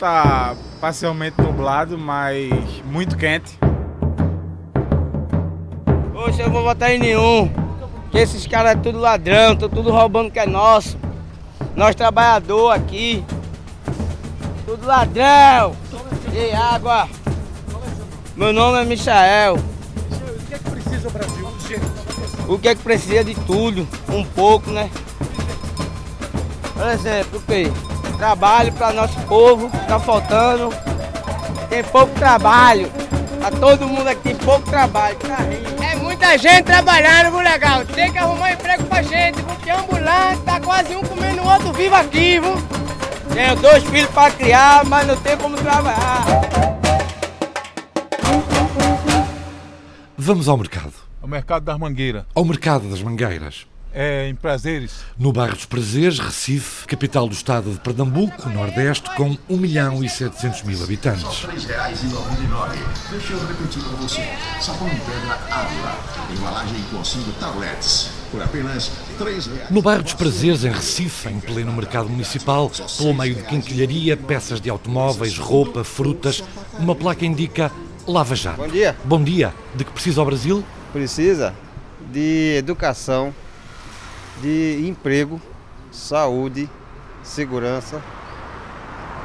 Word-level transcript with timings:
tá 0.00 0.56
parcialmente 0.80 1.38
nublado, 1.42 1.98
mas 1.98 2.50
muito 2.86 3.18
quente. 3.18 3.58
Hoje 6.14 6.40
eu 6.40 6.50
vou 6.50 6.62
votar 6.62 6.90
em 6.90 6.98
nenhum. 6.98 7.50
Que 8.10 8.18
esses 8.18 8.46
caras 8.46 8.72
é 8.72 8.74
tudo 8.76 8.98
ladrão, 8.98 9.52
estão 9.52 9.68
tudo 9.68 9.90
roubando 9.90 10.28
o 10.28 10.30
que 10.30 10.38
é 10.38 10.46
nosso. 10.46 10.98
Nós 11.76 11.94
trabalhador 11.94 12.70
aqui. 12.70 13.22
Tudo 14.64 14.86
ladrão. 14.86 15.76
E 16.32 16.50
água. 16.54 17.06
Meu 18.34 18.54
nome 18.54 18.80
é 18.80 18.84
Michael. 18.86 19.56
O 19.56 20.46
que 20.48 20.54
é 20.54 20.58
que 20.58 20.70
precisa 20.70 21.08
o 21.08 21.10
Brasil? 21.10 21.48
O 22.48 22.58
que 22.58 22.68
é 22.68 22.74
que 22.74 22.82
precisa 22.82 23.22
de 23.22 23.34
tudo? 23.34 23.86
Um 24.08 24.24
pouco, 24.24 24.70
né? 24.70 24.90
Por 26.74 26.86
exemplo, 26.86 27.38
o 27.38 27.42
quê? 27.42 27.70
Trabalho 28.20 28.70
para 28.74 28.92
nosso 28.92 29.18
povo, 29.20 29.70
tá 29.88 29.98
faltando. 29.98 30.68
Tem 31.70 31.82
pouco 31.82 32.14
trabalho. 32.16 32.92
Tá 33.40 33.50
todo 33.50 33.88
mundo 33.88 34.06
aqui 34.08 34.20
tem 34.20 34.36
pouco 34.36 34.68
trabalho. 34.68 35.16
Tá 35.16 35.36
rindo. 35.36 35.82
É 35.82 35.96
muita 35.96 36.36
gente 36.36 36.64
trabalhando, 36.64 37.30
viu, 37.30 37.40
legal? 37.40 37.82
Tem 37.86 38.12
que 38.12 38.18
arrumar 38.18 38.52
emprego 38.52 38.84
pra 38.84 39.00
gente, 39.00 39.42
porque 39.42 39.70
ambulante 39.70 40.42
tá 40.44 40.60
quase 40.60 40.94
um 40.94 41.00
comendo 41.02 41.40
o 41.40 41.50
outro 41.50 41.72
vivo 41.72 41.94
aqui, 41.94 42.38
viu? 42.38 42.56
Tenho 43.32 43.56
dois 43.56 43.82
filhos 43.84 44.10
para 44.10 44.30
criar, 44.32 44.84
mas 44.84 45.06
não 45.06 45.16
tem 45.16 45.38
como 45.38 45.56
trabalhar. 45.56 46.26
Vamos 50.18 50.46
ao 50.46 50.58
mercado. 50.58 50.92
O 51.22 51.26
mercado 51.26 51.64
das 51.64 51.78
mangueiras. 51.78 52.24
Ao 52.34 52.44
mercado 52.44 52.86
das 52.90 53.02
mangueiras. 53.02 53.69
É 53.92 54.28
em 54.28 54.34
prazeres. 54.36 55.00
No 55.18 55.32
bairro 55.32 55.54
dos 55.54 55.64
Prazeres, 55.64 56.20
Recife, 56.20 56.86
capital 56.86 57.26
do 57.26 57.34
estado 57.34 57.72
de 57.72 57.80
Pernambuco, 57.80 58.48
Nordeste, 58.48 59.10
com 59.16 59.36
1 59.48 59.56
milhão 59.56 60.04
e 60.04 60.08
700 60.08 60.62
mil 60.62 60.82
habitantes. 60.82 61.22
Só 61.22 61.48
R$ 61.48 61.54
3,99. 61.54 62.78
Deixa 63.10 63.32
eu 63.32 63.46
repetir 63.48 63.82
para 63.82 63.96
você. 63.96 64.28
Sabão 64.60 64.86
em 64.86 64.98
pedra 65.00 65.38
Ávila. 65.50 65.98
Embalagem 66.32 66.84
com 66.92 67.04
cinco 67.04 67.32
tablets. 67.40 68.10
Por 68.30 68.40
apenas 68.40 68.92
R$ 69.18 69.24
3,00. 69.24 69.70
No 69.70 69.82
bairro 69.82 70.04
dos 70.04 70.14
Prazeres, 70.14 70.62
em 70.64 70.70
Recife, 70.70 71.28
em 71.28 71.40
pleno 71.40 71.72
mercado 71.72 72.08
municipal, 72.08 72.70
pelo 72.96 73.12
meio 73.12 73.34
de 73.34 73.42
quinquilharia, 73.42 74.16
peças 74.16 74.60
de 74.60 74.70
automóveis, 74.70 75.36
roupa, 75.36 75.82
frutas, 75.82 76.44
uma 76.78 76.94
placa 76.94 77.26
indica 77.26 77.72
Lava 78.06 78.36
Jato. 78.36 78.58
Bom 78.58 78.68
dia. 78.68 78.96
Bom 79.04 79.22
dia. 79.22 79.52
De 79.74 79.84
que 79.84 79.90
precisa 79.90 80.22
o 80.22 80.24
Brasil? 80.24 80.64
Precisa 80.92 81.52
de 82.12 82.56
educação, 82.56 83.34
de 84.40 84.86
emprego, 84.88 85.40
saúde, 85.90 86.68
segurança. 87.22 88.02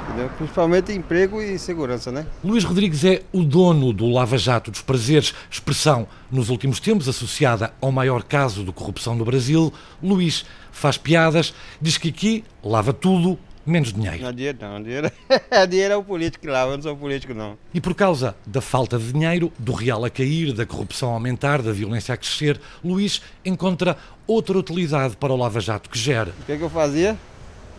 entendeu? 0.07 0.29
Principalmente 0.37 0.91
emprego 0.91 1.41
e 1.41 1.57
segurança, 1.57 2.11
né? 2.11 2.25
Luís 2.43 2.63
Rodrigues 2.63 3.03
é 3.05 3.23
o 3.31 3.43
dono 3.43 3.93
do 3.93 4.07
Lava 4.09 4.37
Jato 4.37 4.71
dos 4.71 4.81
Prazeres, 4.81 5.33
expressão 5.49 6.07
nos 6.29 6.49
últimos 6.49 6.79
tempos 6.79 7.07
associada 7.07 7.73
ao 7.81 7.91
maior 7.91 8.23
caso 8.23 8.63
de 8.63 8.71
corrupção 8.71 9.17
do 9.17 9.25
Brasil. 9.25 9.73
Luís 10.03 10.45
faz 10.71 10.97
piadas, 10.97 11.53
diz 11.81 11.97
que 11.97 12.09
aqui 12.09 12.43
lava 12.63 12.91
tudo, 12.93 13.39
menos 13.65 13.91
dinheiro. 13.91 14.21
Não 14.21 14.29
é 14.29 14.33
dinheiro 14.33 14.57
não, 14.61 14.83
dinheiro, 14.83 15.11
dinheiro 15.69 15.93
é 15.93 15.97
o 15.97 16.03
político 16.03 16.45
que 16.45 16.51
lava, 16.51 16.71
eu 16.71 16.77
não 16.77 16.83
sou 16.83 16.95
político 16.95 17.33
não. 17.33 17.57
E 17.73 17.81
por 17.81 17.95
causa 17.95 18.35
da 18.45 18.61
falta 18.61 18.99
de 18.99 19.11
dinheiro, 19.11 19.51
do 19.57 19.73
real 19.73 20.05
a 20.05 20.09
cair, 20.09 20.53
da 20.53 20.65
corrupção 20.65 21.09
a 21.09 21.13
aumentar, 21.13 21.61
da 21.61 21.71
violência 21.71 22.13
a 22.13 22.17
crescer, 22.17 22.59
Luís 22.83 23.21
encontra 23.43 23.97
outra 24.27 24.57
utilidade 24.57 25.15
para 25.17 25.33
o 25.33 25.35
Lava 25.35 25.59
Jato 25.59 25.89
que 25.89 25.97
gera. 25.97 26.31
O 26.41 26.45
que, 26.45 26.57
que 26.57 26.63
eu 26.63 26.69
fazia? 26.69 27.17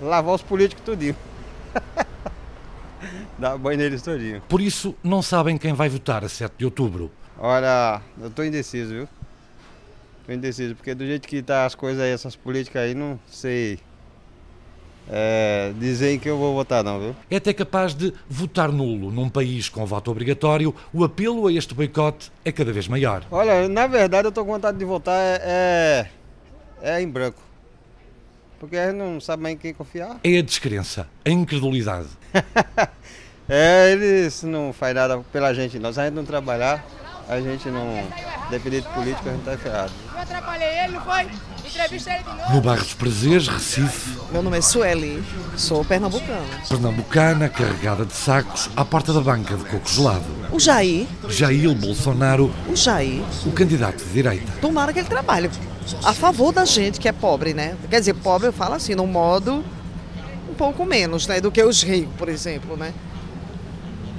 Lavar 0.00 0.34
os 0.34 0.42
políticos 0.42 0.84
tudinho. 0.84 1.16
Dar 3.38 3.56
banho 3.58 3.78
neles 3.78 4.02
tudinho. 4.02 4.42
Por 4.48 4.60
isso, 4.60 4.94
não 5.02 5.22
sabem 5.22 5.58
quem 5.58 5.72
vai 5.72 5.88
votar 5.88 6.24
a 6.24 6.28
7 6.28 6.54
de 6.58 6.64
outubro. 6.64 7.10
Olha, 7.38 8.00
eu 8.20 8.30
tô 8.30 8.42
indeciso, 8.42 8.94
viu? 8.94 9.08
Tô 10.26 10.32
indeciso, 10.32 10.74
porque 10.74 10.94
do 10.94 11.06
jeito 11.06 11.28
que 11.28 11.42
tá 11.42 11.66
as 11.66 11.74
coisas 11.74 12.02
aí, 12.02 12.10
essas 12.10 12.34
políticas 12.34 12.82
aí, 12.82 12.94
não 12.94 13.18
sei 13.28 13.78
é, 15.08 15.72
dizer 15.78 16.14
em 16.14 16.18
que 16.18 16.28
eu 16.28 16.36
vou 16.36 16.54
votar 16.54 16.82
não, 16.82 16.98
viu? 16.98 17.16
É 17.30 17.36
até 17.36 17.52
capaz 17.52 17.94
de 17.94 18.12
votar 18.28 18.72
nulo. 18.72 19.10
Num 19.10 19.28
país 19.28 19.68
com 19.68 19.86
voto 19.86 20.10
obrigatório, 20.10 20.74
o 20.92 21.04
apelo 21.04 21.46
a 21.46 21.52
este 21.52 21.74
boicote 21.74 22.32
é 22.44 22.50
cada 22.50 22.72
vez 22.72 22.88
maior. 22.88 23.24
Olha, 23.30 23.68
na 23.68 23.86
verdade 23.86 24.28
eu 24.28 24.32
tô 24.32 24.44
com 24.44 24.52
vontade 24.52 24.78
de 24.78 24.84
votar 24.84 25.14
é, 25.42 26.08
é, 26.86 27.02
em 27.02 27.08
branco. 27.08 27.42
Porque 28.60 28.76
a 28.76 28.86
gente 28.86 28.96
não 28.96 29.20
sabe 29.20 29.42
mais 29.42 29.56
em 29.56 29.58
quem 29.58 29.74
confiar. 29.74 30.20
É 30.22 30.38
a 30.38 30.42
descrença, 30.42 31.08
a 31.24 31.30
incredulidade. 31.30 32.08
É, 33.48 33.92
eles 33.92 34.42
não 34.42 34.72
fazem 34.72 34.94
nada 34.96 35.18
pela 35.32 35.54
gente 35.54 35.78
não. 35.78 35.92
Se 35.92 36.00
a 36.00 36.06
gente 36.06 36.14
não 36.14 36.24
trabalhar, 36.24 36.84
a 37.28 37.40
gente 37.40 37.68
não 37.68 38.02
depender 38.50 38.80
de 38.80 38.88
política, 38.88 39.30
a 39.30 39.32
gente 39.32 39.44
tá 39.44 39.56
ferrado. 39.58 39.92
Eu 40.14 40.20
atrapalhei 40.20 40.68
ele, 40.84 40.92
não 40.94 41.00
foi? 41.02 41.26
Entrevista 41.66 42.10
ele 42.12 42.22
de 42.22 42.30
novo. 42.30 42.54
No 42.54 42.60
bairro 42.60 42.82
dos 42.84 42.94
Prazeres, 42.94 43.48
Recife, 43.48 44.16
Meu 44.30 44.42
nome 44.42 44.58
é 44.58 44.60
Sueli, 44.60 45.22
sou 45.56 45.84
pernambucana. 45.84 46.46
pernambucana, 46.68 47.48
carregada 47.48 48.04
de 48.04 48.12
sacos, 48.12 48.70
à 48.76 48.84
porta 48.84 49.12
da 49.12 49.20
banca 49.20 49.56
de 49.56 49.64
coco 49.64 49.88
gelado. 49.88 50.24
O 50.52 50.60
Jair, 50.60 51.06
Jair 51.28 51.74
Bolsonaro, 51.74 52.52
o 52.68 52.76
Jair, 52.76 53.22
o 53.44 53.52
candidato 53.52 54.04
de 54.04 54.10
direita. 54.12 54.52
tomara 54.60 54.92
que 54.92 55.00
ele 55.00 55.08
trabalhe 55.08 55.50
a 56.04 56.12
favor 56.12 56.52
da 56.52 56.64
gente 56.64 56.98
que 57.00 57.08
é 57.08 57.12
pobre, 57.12 57.52
né? 57.54 57.76
Quer 57.90 58.00
dizer, 58.00 58.14
pobre 58.14 58.48
eu 58.48 58.52
falo 58.52 58.74
assim, 58.74 58.94
num 58.94 59.06
modo 59.06 59.64
um 60.48 60.54
pouco 60.54 60.84
menos, 60.86 61.26
né? 61.26 61.40
Do 61.40 61.50
que 61.50 61.62
os 61.62 61.82
ricos, 61.82 62.14
por 62.16 62.28
exemplo, 62.28 62.76
né? 62.76 62.92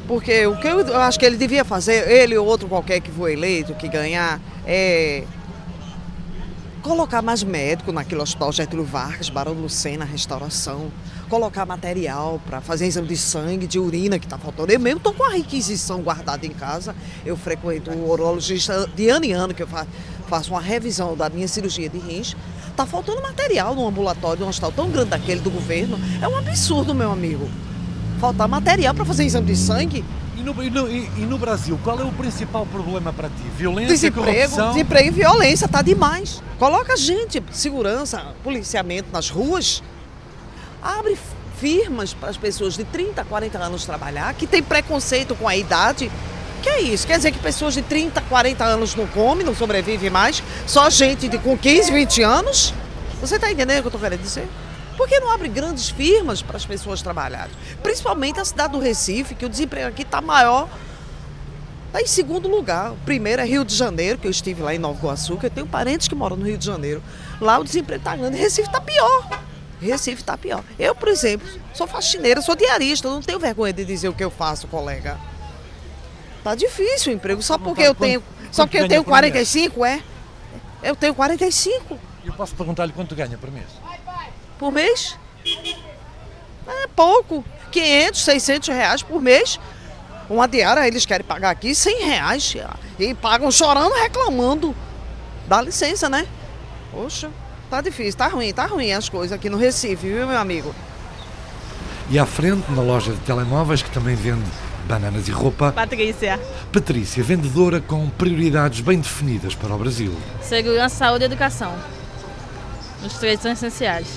Porque 0.08 0.48
o 0.48 0.56
que 0.58 0.68
eu 0.68 0.98
acho 0.98 1.20
que 1.20 1.26
ele 1.26 1.36
devia 1.36 1.66
fazer, 1.66 2.10
ele 2.10 2.38
ou 2.38 2.48
outro 2.48 2.68
qualquer 2.70 3.02
que 3.02 3.12
for 3.12 3.30
eleito, 3.30 3.74
que 3.76 3.88
ganhar, 3.90 4.40
é 4.66 5.24
colocar 6.82 7.22
mais 7.22 7.44
médico 7.44 7.92
naquele 7.92 8.22
hospital 8.22 8.52
Getúlio 8.54 8.86
Vargas, 8.86 9.30
Barão 9.30 9.52
Lucena, 9.52 10.06
restauração, 10.06 10.90
colocar 11.28 11.66
material 11.66 12.40
para 12.48 12.62
fazer 12.62 12.86
exame 12.88 13.08
de 13.10 13.18
sangue, 13.18 13.68
de 13.68 13.78
urina 13.78 14.18
que 14.18 14.26
está 14.26 14.38
faltando. 14.38 14.72
Eu 14.72 14.80
mesmo 14.80 15.00
estou 15.00 15.14
com 15.14 15.26
a 15.26 15.30
requisição 15.32 16.02
guardada 16.02 16.46
em 16.46 16.52
casa. 16.52 16.96
Eu 17.26 17.36
frequento 17.36 17.92
o 17.92 18.10
urologista 18.10 18.90
de 18.96 19.10
ano 19.10 19.26
em 19.26 19.34
ano, 19.34 19.54
que 19.54 19.64
eu 19.64 19.68
fa- 19.68 19.86
faço 20.30 20.52
uma 20.52 20.62
revisão 20.62 21.18
da 21.18 21.30
minha 21.30 21.50
cirurgia 21.50 21.90
de 21.90 21.98
rins. 21.98 22.34
Está 22.70 22.86
faltando 22.86 23.22
material 23.22 23.76
no 23.76 23.86
ambulatório 23.86 24.38
de 24.38 24.44
um 24.46 24.48
hospital 24.48 24.72
tão 24.72 24.90
grande 24.90 25.10
daquele 25.10 25.42
do 25.42 25.52
governo. 25.52 26.00
É 26.22 26.28
um 26.30 26.38
absurdo, 26.38 26.96
meu 26.96 27.12
amigo. 27.12 27.50
Faltar 28.20 28.48
material 28.48 28.94
para 28.94 29.06
fazer 29.06 29.26
exame 29.26 29.48
de 29.48 29.56
sangue. 29.56 30.04
E 30.36 30.42
no, 30.42 30.64
e 30.64 30.70
no- 30.70 30.90
e- 30.90 31.10
no 31.28 31.38
Brasil, 31.38 31.80
qual 31.84 32.00
é 32.00 32.04
o 32.04 32.12
principal 32.12 32.66
problema 32.66 33.12
para 33.14 33.28
ti? 33.30 33.44
Violência, 33.58 33.94
Desemprego, 33.94 34.32
corrupção? 34.32 34.72
desemprego 34.72 35.08
e 35.08 35.12
violência, 35.12 35.68
tá 35.68 35.82
demais. 35.82 36.42
Coloca 36.60 36.96
gente, 36.96 37.44
segurança, 37.52 38.34
policiamento 38.44 39.10
nas 39.12 39.30
ruas. 39.30 39.82
Abre 40.82 41.18
firmas 41.60 42.14
para 42.14 42.30
as 42.30 42.38
pessoas 42.38 42.76
de 42.76 42.84
30, 42.84 43.24
40 43.26 43.58
anos 43.58 43.86
trabalhar, 43.86 44.34
que 44.36 44.46
tem 44.46 44.62
preconceito 44.62 45.36
com 45.36 45.48
a 45.48 45.56
idade. 45.56 46.12
Que 46.62 46.70
é 46.70 46.82
isso? 46.82 47.06
Quer 47.08 47.18
dizer 47.18 47.32
que 47.32 47.40
pessoas 47.40 47.74
de 47.74 47.82
30, 47.82 48.22
40 48.22 48.64
anos 48.64 48.96
não 48.96 49.08
comem, 49.08 49.46
não 49.46 49.56
sobrevivem 49.56 50.10
mais? 50.10 50.42
Só 50.66 50.90
gente 50.90 51.28
de, 51.28 51.38
com 51.38 51.58
15, 51.58 51.92
20 51.92 52.22
anos? 52.22 52.74
Você 53.22 53.36
está 53.36 53.52
entendendo 53.52 53.80
o 53.80 53.82
que 53.82 53.88
eu 53.88 53.90
estou 53.90 54.02
querendo 54.02 54.22
dizer? 54.22 54.48
Por 54.98 55.08
que 55.08 55.20
não 55.20 55.32
abre 55.32 55.48
grandes 55.48 55.90
firmas 55.90 56.42
para 56.42 56.58
as 56.58 56.66
pessoas 56.66 57.02
trabalharem? 57.02 57.56
Principalmente 57.82 58.40
a 58.40 58.46
cidade 58.46 58.74
do 58.74 58.80
Recife, 58.80 59.36
que 59.36 59.46
o 59.46 59.50
desemprego 59.50 59.88
aqui 59.88 60.02
está 60.02 60.20
maior 60.20 60.68
Está 61.88 62.02
em 62.02 62.06
segundo 62.06 62.50
lugar. 62.50 62.92
O 62.92 62.98
primeiro 62.98 63.42
é 63.42 63.46
Rio 63.46 63.64
de 63.64 63.74
Janeiro, 63.74 64.18
que 64.18 64.28
eu 64.28 64.32
estive 64.32 64.62
lá 64.62 64.76
em 64.76 64.78
Nova 64.78 65.00
Iguaçu, 65.00 65.38
que 65.38 65.46
eu 65.46 65.50
tenho 65.50 65.66
parentes 65.66 66.08
que 66.08 66.14
moram 66.14 66.36
no 66.36 66.46
Rio 66.46 66.58
de 66.58 66.66
Janeiro. 66.66 67.02
Lá 67.40 67.58
o 67.58 67.64
desemprego 67.64 68.02
está 68.02 68.16
grande. 68.16 68.38
Recife 68.38 68.68
está 68.68 68.82
pior. 68.82 69.42
Recife 69.82 70.22
está 70.22 70.38
pior. 70.38 70.64
Eu, 70.78 70.94
por 70.94 71.08
exemplo, 71.08 71.48
sou 71.74 71.88
faxineira, 71.88 72.42
sou 72.42 72.56
diarista, 72.56 73.10
não 73.10 73.22
tenho 73.22 73.40
vergonha 73.40 73.72
de 73.72 73.86
dizer 73.86 74.10
o 74.10 74.14
que 74.14 74.24
eu 74.24 74.30
faço, 74.30 74.68
colega. 74.68 75.18
Tá 76.44 76.56
difícil 76.56 77.14
o 77.14 77.16
emprego, 77.16 77.42
só 77.42 77.58
porque 77.58 77.84
eu 77.84 77.96
tenho. 77.96 78.22
Só 78.52 78.66
porque 78.66 78.78
eu 78.78 78.88
tenho 78.88 79.04
por 79.04 79.12
mês? 79.12 79.32
45, 79.32 79.86
é? 79.86 80.02
Eu 80.84 80.96
tenho 80.96 81.14
45 81.16 82.00
Eu 82.24 82.34
posso 82.34 82.56
perguntar-lhe 82.56 82.94
quanto 82.94 83.16
ganha 83.16 83.38
por 83.38 83.52
mês? 83.52 83.66
Por 84.58 84.72
mês. 84.72 85.18
É 86.68 86.88
pouco. 86.96 87.44
500, 87.72 88.24
600 88.24 88.70
reais 88.70 89.04
por 89.04 89.22
mês. 89.22 89.60
Uma 90.30 90.48
diária, 90.48 90.86
eles 90.88 91.06
querem 91.06 91.26
pagar 91.26 91.52
aqui 91.52 91.74
100 91.74 92.04
reais. 92.04 92.56
E 93.00 93.14
pagam 93.14 93.50
chorando, 93.52 93.94
reclamando. 93.94 94.76
Dá 95.48 95.62
licença, 95.62 96.10
né? 96.10 96.28
Poxa, 96.92 97.30
tá 97.70 97.80
difícil, 97.82 98.18
tá 98.18 98.28
ruim, 98.28 98.52
tá 98.54 98.66
ruim 98.66 98.92
as 98.92 99.08
coisas 99.08 99.32
aqui 99.32 99.50
no 99.50 99.58
Recife, 99.58 100.08
viu, 100.08 100.28
meu 100.28 100.38
amigo? 100.38 100.74
E 102.10 102.18
à 102.18 102.26
frente, 102.26 102.70
na 102.72 102.82
loja 102.82 103.14
de 103.14 103.20
telemóveis, 103.20 103.82
que 103.82 103.92
também 103.92 104.16
vende 104.16 104.50
bananas 104.88 105.28
e 105.28 105.32
roupa, 105.32 105.74
Patrícia. 105.74 106.40
Patrícia, 106.72 107.22
vendedora 107.24 107.82
com 107.82 108.10
prioridades 108.10 108.80
bem 108.80 109.00
definidas 109.00 109.54
para 109.54 109.74
o 109.74 109.78
Brasil. 109.78 110.16
Segurança, 110.42 110.96
saúde 110.96 111.24
e 111.24 111.28
educação. 111.28 111.76
Os 113.06 113.14
três 113.14 113.42
são 113.42 113.52
essenciais. 113.52 114.08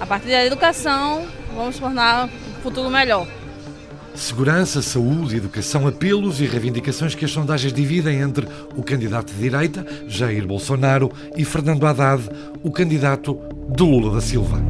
A 0.00 0.06
partir 0.06 0.30
da 0.30 0.44
educação, 0.44 1.26
vamos 1.54 1.78
tornar 1.78 2.24
um 2.24 2.62
futuro 2.62 2.88
melhor. 2.88 3.28
Segurança, 4.14 4.82
saúde, 4.82 5.36
educação, 5.36 5.86
apelos 5.86 6.40
e 6.40 6.46
reivindicações 6.46 7.14
que 7.14 7.24
as 7.24 7.30
sondagens 7.30 7.72
dividem 7.72 8.20
entre 8.20 8.48
o 8.74 8.82
candidato 8.82 9.32
de 9.32 9.38
direita, 9.38 9.86
Jair 10.08 10.46
Bolsonaro, 10.46 11.12
e 11.36 11.44
Fernando 11.44 11.86
Haddad, 11.86 12.28
o 12.62 12.70
candidato 12.70 13.38
de 13.68 13.82
Lula 13.82 14.14
da 14.14 14.20
Silva. 14.20 14.60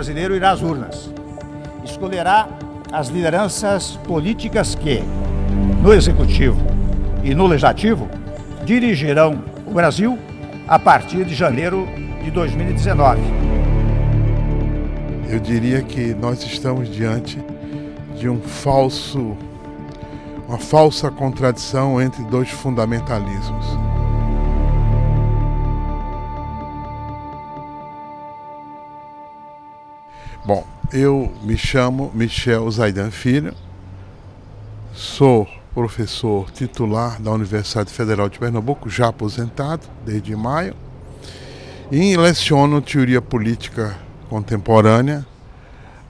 Brasileiro 0.00 0.34
irá 0.34 0.52
às 0.52 0.62
urnas 0.62 1.10
escolherá 1.84 2.48
as 2.90 3.08
lideranças 3.08 3.98
políticas 4.06 4.74
que, 4.74 5.02
no 5.82 5.92
Executivo 5.92 6.58
e 7.22 7.34
no 7.34 7.46
Legislativo, 7.46 8.08
dirigirão 8.64 9.44
o 9.66 9.74
Brasil 9.74 10.18
a 10.66 10.78
partir 10.78 11.26
de 11.26 11.34
janeiro 11.34 11.86
de 12.24 12.30
2019. 12.30 13.20
Eu 15.28 15.38
diria 15.38 15.82
que 15.82 16.14
nós 16.14 16.42
estamos 16.44 16.88
diante 16.88 17.38
de 18.16 18.26
um 18.26 18.40
falso, 18.40 19.36
uma 20.48 20.58
falsa 20.58 21.10
contradição 21.10 22.00
entre 22.00 22.24
dois 22.24 22.48
fundamentalismos. 22.48 23.89
Bom, 30.42 30.66
eu 30.90 31.30
me 31.42 31.58
chamo 31.58 32.10
Michel 32.14 32.70
Zaidan 32.70 33.10
Filho, 33.10 33.54
sou 34.94 35.46
professor 35.74 36.50
titular 36.50 37.20
da 37.20 37.30
Universidade 37.30 37.92
Federal 37.92 38.26
de 38.26 38.38
Pernambuco, 38.38 38.88
já 38.88 39.08
aposentado 39.08 39.86
desde 40.02 40.34
maio, 40.34 40.74
e 41.92 42.16
leciono 42.16 42.80
teoria 42.80 43.20
política 43.20 43.98
contemporânea 44.30 45.26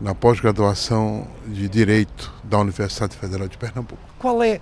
na 0.01 0.15
pós-graduação 0.15 1.27
de 1.45 1.69
Direito 1.69 2.33
da 2.45 2.61
Universidade 2.61 3.17
Federal 3.17 3.49
de 3.49 3.59
Pernambuco. 3.59 4.01
Qual 4.17 4.41
é 4.45 4.61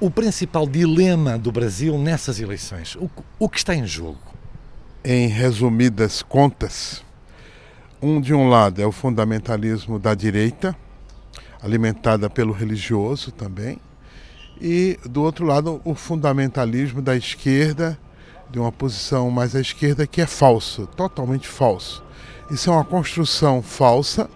o 0.00 0.10
principal 0.10 0.66
dilema 0.66 1.38
do 1.38 1.52
Brasil 1.52 1.96
nessas 1.96 2.40
eleições? 2.40 2.96
O, 2.96 3.08
o 3.38 3.48
que 3.48 3.58
está 3.58 3.76
em 3.76 3.86
jogo? 3.86 4.18
Em 5.04 5.28
resumidas 5.28 6.20
contas, 6.20 7.06
um, 8.00 8.20
de 8.20 8.32
um 8.32 8.48
lado, 8.48 8.80
é 8.80 8.86
o 8.86 8.92
fundamentalismo 8.92 9.98
da 9.98 10.14
direita, 10.14 10.76
alimentada 11.62 12.30
pelo 12.30 12.52
religioso 12.52 13.32
também, 13.32 13.78
e 14.60 14.98
do 15.04 15.22
outro 15.22 15.46
lado, 15.46 15.80
o 15.84 15.94
fundamentalismo 15.94 17.00
da 17.00 17.16
esquerda, 17.16 17.98
de 18.50 18.58
uma 18.58 18.72
posição 18.72 19.30
mais 19.30 19.54
à 19.54 19.60
esquerda, 19.60 20.06
que 20.06 20.20
é 20.20 20.26
falso, 20.26 20.86
totalmente 20.96 21.46
falso. 21.46 22.02
Isso 22.50 22.70
é 22.70 22.72
uma 22.72 22.84
construção 22.84 23.62
falsa, 23.62 24.28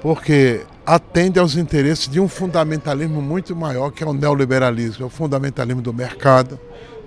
porque 0.00 0.64
atende 0.86 1.38
aos 1.38 1.56
interesses 1.56 2.08
de 2.08 2.20
um 2.20 2.28
fundamentalismo 2.28 3.20
muito 3.20 3.56
maior, 3.56 3.90
que 3.90 4.04
é 4.04 4.06
o 4.06 4.12
neoliberalismo, 4.12 5.04
é 5.04 5.06
o 5.06 5.10
fundamentalismo 5.10 5.82
do 5.82 5.92
mercado, 5.92 6.58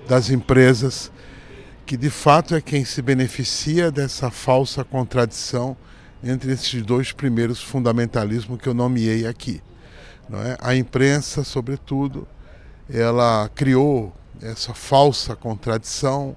das 0.08 0.30
empresas, 0.30 1.12
que 1.88 1.96
de 1.96 2.10
fato 2.10 2.54
é 2.54 2.60
quem 2.60 2.84
se 2.84 3.02
beneficia 3.02 3.90
dessa 3.90 4.30
falsa 4.30 4.84
contradição 4.84 5.76
entre 6.22 6.52
esses 6.52 6.84
dois 6.84 7.14
primeiros 7.14 7.64
fundamentalismos 7.64 8.60
que 8.60 8.68
eu 8.68 8.74
nomeei 8.74 9.26
aqui. 9.26 9.62
Não 10.28 10.38
é? 10.44 10.58
A 10.60 10.76
imprensa, 10.76 11.46
sobretudo, 11.46 12.28
ela 12.90 13.50
criou 13.56 14.14
essa 14.42 14.74
falsa 14.74 15.34
contradição 15.34 16.36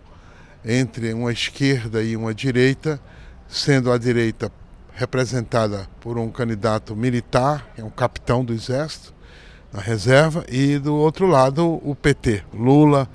entre 0.65 1.13
uma 1.13 1.33
esquerda 1.33 2.01
e 2.01 2.17
uma 2.17 2.33
direita, 2.33 3.01
sendo 3.49 3.91
a 3.91 3.99
direita 3.99 4.53
representada 4.95 5.89
por 6.01 6.17
um 6.17 6.31
candidato 6.31 6.95
militar, 6.95 7.69
é 7.77 7.83
um 7.83 7.91
capitão 7.91 8.45
do 8.45 8.53
exército, 8.53 9.13
na 9.73 9.81
reserva, 9.81 10.45
e 10.49 10.79
do 10.79 10.95
outro 10.95 11.27
lado 11.27 11.81
o 11.83 11.97
PT, 11.97 12.45
Lula, 12.55 13.09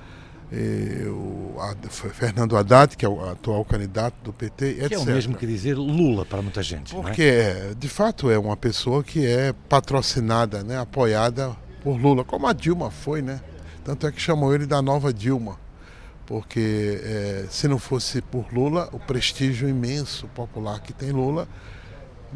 o 1.09 1.57
Fernando 1.89 2.55
Haddad, 2.55 2.95
que 2.95 3.05
é 3.05 3.09
o 3.09 3.29
atual 3.29 3.65
candidato 3.65 4.15
do 4.23 4.31
PT, 4.31 4.65
etc. 4.65 4.87
Que 4.87 4.93
é 4.93 4.99
o 4.99 5.05
mesmo 5.05 5.35
que 5.35 5.45
dizer 5.45 5.75
Lula 5.75 6.25
para 6.25 6.41
muita 6.41 6.61
gente. 6.61 6.93
Porque, 6.93 7.23
é? 7.23 7.73
de 7.77 7.89
fato, 7.89 8.29
é 8.29 8.37
uma 8.37 8.55
pessoa 8.55 9.03
que 9.03 9.25
é 9.25 9.53
patrocinada, 9.67 10.63
né, 10.63 10.79
apoiada 10.79 11.55
por 11.83 11.97
Lula, 11.97 12.23
como 12.23 12.47
a 12.47 12.53
Dilma 12.53 12.89
foi, 12.91 13.21
né? 13.21 13.41
Tanto 13.83 14.07
é 14.07 14.11
que 14.11 14.19
chamou 14.19 14.53
ele 14.53 14.65
da 14.65 14.81
nova 14.81 15.13
Dilma. 15.13 15.57
Porque 16.25 16.99
é, 17.03 17.45
se 17.49 17.67
não 17.67 17.77
fosse 17.77 18.19
por 18.19 18.51
Lula, 18.51 18.89
o 18.91 18.99
prestígio 18.99 19.69
imenso 19.69 20.27
popular 20.29 20.79
que 20.81 20.91
tem 20.91 21.11
Lula, 21.11 21.47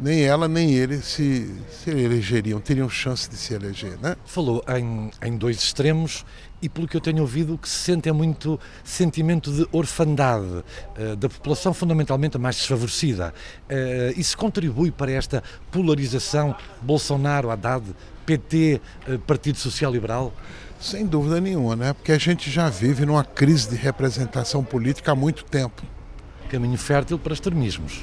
nem 0.00 0.22
ela 0.22 0.48
nem 0.48 0.72
ele 0.72 0.98
se, 1.02 1.54
se 1.70 1.90
elegeriam, 1.90 2.58
teriam 2.58 2.88
chance 2.88 3.28
de 3.28 3.36
se 3.36 3.52
eleger. 3.52 3.98
Né? 4.00 4.16
Falou 4.24 4.64
em, 4.68 5.10
em 5.22 5.36
dois 5.36 5.58
extremos 5.58 6.24
e 6.62 6.68
pelo 6.68 6.88
que 6.88 6.96
eu 6.96 7.00
tenho 7.00 7.20
ouvido 7.20 7.54
o 7.54 7.58
que 7.58 7.68
se 7.68 7.76
sente 7.76 8.08
é 8.08 8.12
muito 8.12 8.58
sentimento 8.82 9.52
de 9.52 9.66
orfandade 9.72 10.46
uh, 10.46 11.16
da 11.16 11.28
população 11.28 11.74
fundamentalmente 11.74 12.36
a 12.36 12.40
mais 12.40 12.56
desfavorecida. 12.56 13.34
Uh, 13.68 14.18
isso 14.18 14.36
contribui 14.36 14.90
para 14.90 15.12
esta 15.12 15.42
polarização 15.70 16.54
Bolsonaro, 16.80 17.50
Haddad, 17.50 17.84
PT, 18.24 18.80
uh, 19.08 19.18
Partido 19.20 19.58
Social 19.58 19.92
Liberal? 19.92 20.32
Sem 20.80 21.06
dúvida 21.06 21.40
nenhuma, 21.42 21.76
né? 21.76 21.92
Porque 21.92 22.12
a 22.12 22.18
gente 22.18 22.50
já 22.50 22.70
vive 22.70 23.04
numa 23.04 23.22
crise 23.22 23.68
de 23.68 23.76
representação 23.76 24.64
política 24.64 25.12
há 25.12 25.14
muito 25.14 25.44
tempo. 25.44 25.82
Caminho 26.48 26.78
fértil 26.78 27.18
para 27.18 27.34
extremismos. 27.34 28.02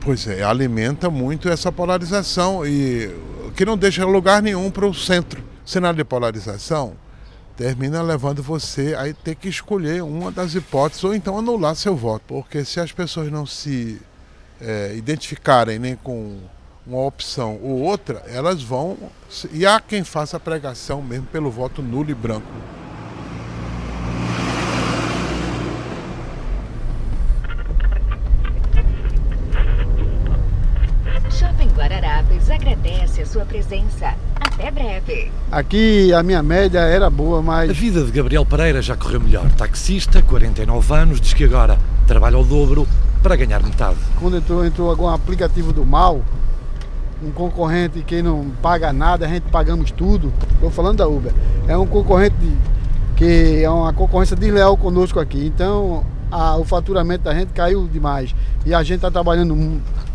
Pois 0.00 0.26
é, 0.26 0.42
alimenta 0.42 1.08
muito 1.08 1.48
essa 1.48 1.72
polarização 1.72 2.66
e 2.66 3.10
que 3.56 3.64
não 3.64 3.78
deixa 3.78 4.04
lugar 4.04 4.42
nenhum 4.42 4.70
para 4.70 4.86
o 4.86 4.92
centro. 4.92 5.42
O 5.64 5.68
cenário 5.68 5.96
de 5.96 6.04
polarização 6.04 6.94
termina 7.56 8.02
levando 8.02 8.42
você 8.42 8.94
a 8.94 9.10
ter 9.14 9.34
que 9.36 9.48
escolher 9.48 10.02
uma 10.02 10.30
das 10.30 10.54
hipóteses 10.54 11.02
ou 11.02 11.14
então 11.14 11.38
anular 11.38 11.74
seu 11.76 11.96
voto. 11.96 12.24
Porque 12.28 12.62
se 12.62 12.78
as 12.78 12.92
pessoas 12.92 13.32
não 13.32 13.46
se 13.46 14.02
é, 14.60 14.94
identificarem 14.96 15.78
nem 15.78 15.96
com 15.96 16.40
uma 16.86 17.00
opção 17.00 17.58
ou 17.62 17.80
outra, 17.80 18.22
elas 18.26 18.62
vão. 18.62 18.98
E 19.50 19.64
há 19.64 19.80
quem 19.80 20.04
faça 20.04 20.36
a 20.36 20.40
pregação 20.40 21.00
mesmo 21.00 21.26
pelo 21.26 21.50
voto 21.50 21.80
nulo 21.80 22.10
e 22.10 22.14
branco. 22.14 22.46
Agradece 33.14 33.22
a 33.22 33.26
sua 33.26 33.44
presença. 33.44 34.14
Até 34.34 34.70
breve. 34.70 35.30
Aqui 35.50 36.12
a 36.12 36.22
minha 36.22 36.42
média 36.42 36.80
era 36.80 37.08
boa, 37.08 37.40
mas. 37.40 37.70
A 37.70 37.72
vida 37.72 38.04
de 38.04 38.10
Gabriel 38.10 38.44
Pereira 38.44 38.82
já 38.82 38.96
correu 38.96 39.20
melhor. 39.20 39.50
Taxista, 39.52 40.22
49 40.22 40.94
anos, 40.94 41.20
diz 41.20 41.32
que 41.32 41.44
agora 41.44 41.78
trabalha 42.06 42.36
ao 42.36 42.44
dobro 42.44 42.86
para 43.22 43.36
ganhar 43.36 43.62
metade. 43.62 43.98
Quando 44.18 44.36
entrou, 44.36 44.64
entrou 44.64 44.90
algum 44.90 45.08
aplicativo 45.08 45.72
do 45.72 45.84
mal, 45.84 46.20
um 47.22 47.30
concorrente 47.30 48.02
que 48.02 48.20
não 48.20 48.50
paga 48.62 48.92
nada, 48.92 49.26
a 49.26 49.28
gente 49.28 49.44
pagamos 49.44 49.90
tudo. 49.90 50.32
Estou 50.54 50.70
falando 50.70 50.98
da 50.98 51.06
Uber. 51.06 51.32
É 51.66 51.76
um 51.76 51.86
concorrente 51.86 52.36
que 53.16 53.62
é 53.62 53.70
uma 53.70 53.92
concorrência 53.92 54.36
desleal 54.36 54.76
conosco 54.76 55.20
aqui. 55.20 55.46
Então 55.46 56.04
a, 56.30 56.56
o 56.56 56.64
faturamento 56.64 57.24
da 57.24 57.34
gente 57.34 57.52
caiu 57.52 57.88
demais. 57.88 58.34
E 58.66 58.74
a 58.74 58.82
gente 58.82 58.96
está 58.96 59.10
trabalhando 59.10 59.54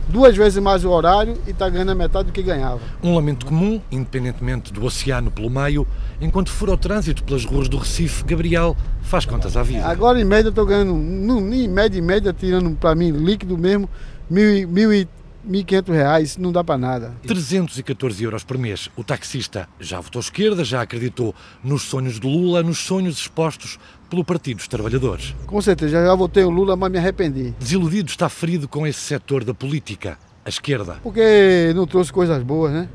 duas 0.10 0.36
vezes 0.36 0.62
mais 0.62 0.84
o 0.84 0.90
horário 0.90 1.38
e 1.48 1.52
está 1.52 1.70
ganhando 1.70 1.92
a 1.92 1.96
metade 1.96 2.28
do 2.28 2.32
que 2.34 2.42
ganhava. 2.42 2.80
Um 3.02 3.16
lamento 3.16 3.46
comum, 3.46 3.82
independentemente 3.92 4.74
do 4.74 4.84
oceano 4.84 5.32
pelo 5.32 5.50
meio, 5.50 5.88
enquanto 6.20 6.52
for 6.52 6.70
ao 6.70 6.78
trânsito 6.78 7.24
pelas 7.24 7.46
ruas 7.46 7.70
do 7.70 7.78
Recife, 7.78 8.24
Gabriel 8.24 8.76
faz 9.02 9.26
contas 9.26 9.56
à 9.56 9.64
vida. 9.64 9.86
Agora 9.86 10.20
em 10.20 10.26
média 10.26 10.50
estou 10.50 10.66
ganhando, 10.66 10.94
em 10.94 11.68
média 11.68 12.00
em 12.00 12.02
média, 12.02 12.34
tirando 12.34 12.76
para 12.76 12.96
mim 12.96 13.12
líquido 13.12 13.58
mesmo, 13.58 13.90
mil, 14.30 14.68
mil 14.68 14.94
e 14.94 15.08
1.500 15.48 15.94
reais 15.94 16.38
não 16.38 16.52
dá 16.52 16.64
para 16.64 16.78
nada. 16.78 17.14
314 17.26 18.24
euros 18.24 18.44
por 18.44 18.58
mês. 18.58 18.90
O 18.96 19.04
taxista 19.04 19.68
já 19.80 20.00
votou 20.00 20.20
esquerda, 20.20 20.64
já 20.64 20.82
acreditou 20.82 21.34
nos 21.64 21.84
sonhos 21.84 22.20
de 22.20 22.28
Lula, 22.28 22.62
nos 22.62 22.80
sonhos 22.80 23.18
expostos 23.18 23.80
pelo 24.10 24.26
Partido 24.26 24.58
dos 24.58 24.68
Trabalhadores. 24.68 25.36
Com 25.46 25.62
certeza, 25.62 26.04
já 26.06 26.16
votei 26.16 26.44
o 26.44 26.50
Lula, 26.50 26.76
mas 26.76 26.92
me 26.92 26.98
arrependi. 26.98 27.54
Desiludido, 27.60 28.10
está 28.10 28.28
ferido 28.28 28.68
com 28.68 28.86
esse 28.86 29.00
setor 29.00 29.44
da 29.44 29.54
política, 29.54 30.18
a 30.44 30.50
esquerda. 30.50 30.98
Porque 31.04 31.72
não 31.76 31.86
trouxe 31.86 32.12
coisas 32.12 32.42
boas, 32.44 32.74
né? 32.74 32.90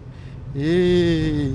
E 0.56 1.52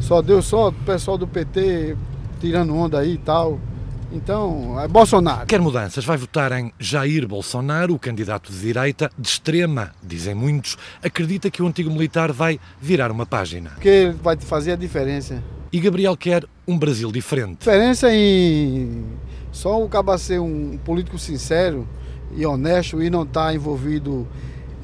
só 0.00 0.22
deu 0.22 0.42
só 0.42 0.68
o 0.68 0.72
pessoal 0.72 1.18
do 1.18 1.26
PT 1.26 1.96
tirando 2.40 2.74
onda 2.74 2.98
aí 2.98 3.14
e 3.14 3.18
tal. 3.18 3.60
Então, 4.10 4.80
é 4.80 4.88
Bolsonaro. 4.88 5.46
Quer 5.46 5.60
mudanças? 5.60 6.04
Vai 6.04 6.16
votar 6.16 6.50
em 6.52 6.72
Jair 6.78 7.28
Bolsonaro, 7.28 7.94
o 7.94 7.98
candidato 7.98 8.50
de 8.50 8.58
direita, 8.58 9.10
de 9.18 9.28
extrema, 9.28 9.92
dizem 10.02 10.34
muitos, 10.34 10.76
acredita 11.02 11.50
que 11.50 11.62
o 11.62 11.66
antigo 11.66 11.90
militar 11.90 12.32
vai 12.32 12.58
virar 12.80 13.10
uma 13.10 13.26
página. 13.26 13.70
Porque 13.70 13.88
ele 13.88 14.12
vai 14.22 14.36
fazer 14.38 14.72
a 14.72 14.76
diferença. 14.76 15.42
E 15.70 15.78
Gabriel 15.78 16.16
quer 16.16 16.44
um 16.66 16.78
Brasil 16.78 17.12
diferente. 17.12 17.58
Diferença 17.58 18.12
em 18.12 19.04
só 19.52 19.82
o 19.82 19.88
caba 19.88 20.16
ser 20.16 20.40
um 20.40 20.78
político 20.78 21.18
sincero 21.18 21.86
e 22.34 22.46
honesto 22.46 23.02
e 23.02 23.10
não 23.10 23.24
estar 23.24 23.46
tá 23.46 23.54
envolvido 23.54 24.26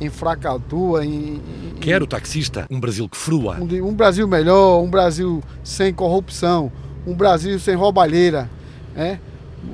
em 0.00 0.10
fracatua, 0.10 1.04
em, 1.04 1.36
em... 1.36 1.74
Quer 1.80 2.02
o 2.02 2.06
taxista, 2.06 2.66
um 2.70 2.80
Brasil 2.80 3.08
que 3.08 3.16
frua. 3.16 3.58
Um, 3.58 3.88
um 3.88 3.94
Brasil 3.94 4.26
melhor, 4.28 4.82
um 4.82 4.90
Brasil 4.90 5.42
sem 5.62 5.94
corrupção, 5.94 6.70
um 7.06 7.14
Brasil 7.14 7.58
sem 7.58 7.74
roubalheira 7.74 8.50
né? 8.94 9.20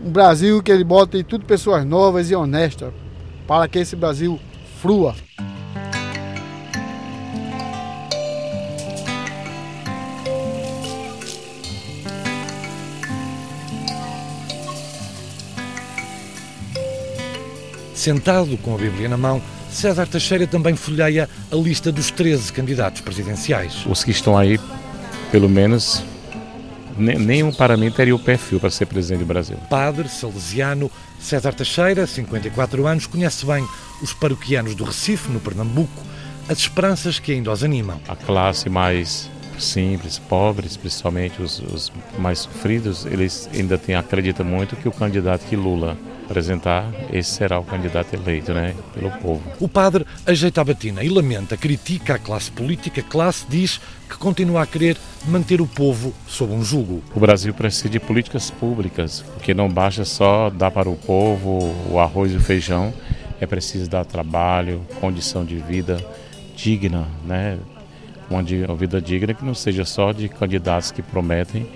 um 0.04 0.10
Brasil 0.10 0.62
que 0.62 0.70
ele 0.70 0.84
bota 0.84 1.18
em 1.18 1.24
tudo 1.24 1.44
pessoas 1.44 1.84
novas 1.84 2.30
e 2.30 2.34
honestas, 2.34 2.92
para 3.46 3.66
que 3.68 3.78
esse 3.78 3.96
Brasil 3.96 4.38
frua. 4.80 5.14
Sentado 17.94 18.56
com 18.58 18.74
a 18.74 18.78
Bíblia 18.78 19.10
na 19.10 19.18
mão, 19.18 19.42
César 19.70 20.06
Teixeira 20.06 20.46
também 20.46 20.74
folheia 20.74 21.28
a 21.52 21.54
lista 21.54 21.92
dos 21.92 22.10
13 22.10 22.50
candidatos 22.50 23.02
presidenciais. 23.02 23.84
Os 23.84 24.02
que 24.02 24.10
estão 24.10 24.38
aí, 24.38 24.58
pelo 25.30 25.50
menos, 25.50 26.02
nenhum 26.96 27.52
para 27.52 27.76
mim 27.76 27.90
teria 27.90 28.14
o 28.14 28.18
perfil 28.18 28.60
para 28.60 28.70
ser 28.70 28.86
presidente 28.86 29.20
do 29.20 29.26
Brasil. 29.26 29.56
Padre 29.68 30.08
salesiano 30.08 30.90
César 31.18 31.52
Teixeira, 31.52 32.06
54 32.06 32.86
anos, 32.86 33.06
conhece 33.06 33.44
bem 33.44 33.66
os 34.02 34.12
paroquianos 34.12 34.74
do 34.74 34.84
Recife, 34.84 35.30
no 35.30 35.40
Pernambuco, 35.40 36.02
as 36.48 36.58
esperanças 36.58 37.18
que 37.18 37.32
ainda 37.32 37.52
os 37.52 37.62
animam. 37.62 38.00
A 38.08 38.16
classe 38.16 38.68
mais 38.68 39.30
simples, 39.58 40.18
pobres, 40.18 40.76
principalmente 40.76 41.42
os, 41.42 41.60
os 41.60 41.92
mais 42.18 42.40
sofridos, 42.40 43.04
eles 43.04 43.48
ainda 43.54 43.76
têm, 43.76 43.94
acreditam 43.94 44.44
muito 44.44 44.74
que 44.76 44.88
o 44.88 44.92
candidato 44.92 45.44
que 45.46 45.54
Lula 45.54 45.96
apresentar, 46.30 46.88
esse 47.12 47.30
será 47.30 47.58
o 47.58 47.64
candidato 47.64 48.14
eleito, 48.14 48.54
né, 48.54 48.74
pelo 48.94 49.10
povo. 49.10 49.42
O 49.58 49.68
padre 49.68 50.06
ajeita 50.24 50.60
a 50.60 50.64
batina 50.64 51.02
e 51.02 51.08
lamenta, 51.08 51.56
critica 51.56 52.14
a 52.14 52.18
classe 52.18 52.52
política. 52.52 53.00
A 53.00 53.04
classe 53.04 53.44
diz 53.48 53.80
que 54.08 54.16
continua 54.16 54.62
a 54.62 54.66
querer 54.66 54.96
manter 55.26 55.60
o 55.60 55.66
povo 55.66 56.14
sob 56.28 56.52
um 56.52 56.62
jugo. 56.62 57.02
O 57.14 57.20
Brasil 57.20 57.52
precisa 57.52 57.88
de 57.88 57.98
políticas 57.98 58.50
públicas, 58.50 59.24
porque 59.34 59.52
não 59.52 59.68
basta 59.68 60.04
só 60.04 60.48
dar 60.50 60.70
para 60.70 60.88
o 60.88 60.94
povo 60.94 61.74
o 61.90 61.98
arroz 61.98 62.32
e 62.32 62.36
o 62.36 62.40
feijão, 62.40 62.94
é 63.40 63.46
preciso 63.46 63.90
dar 63.90 64.04
trabalho, 64.04 64.82
condição 65.00 65.44
de 65.44 65.56
vida 65.56 66.04
digna, 66.54 67.08
né? 67.26 67.58
Uma 68.30 68.44
vida 68.76 69.00
digna 69.02 69.34
que 69.34 69.44
não 69.44 69.54
seja 69.54 69.84
só 69.84 70.12
de 70.12 70.28
candidatos 70.28 70.92
que 70.92 71.02
prometem 71.02 71.66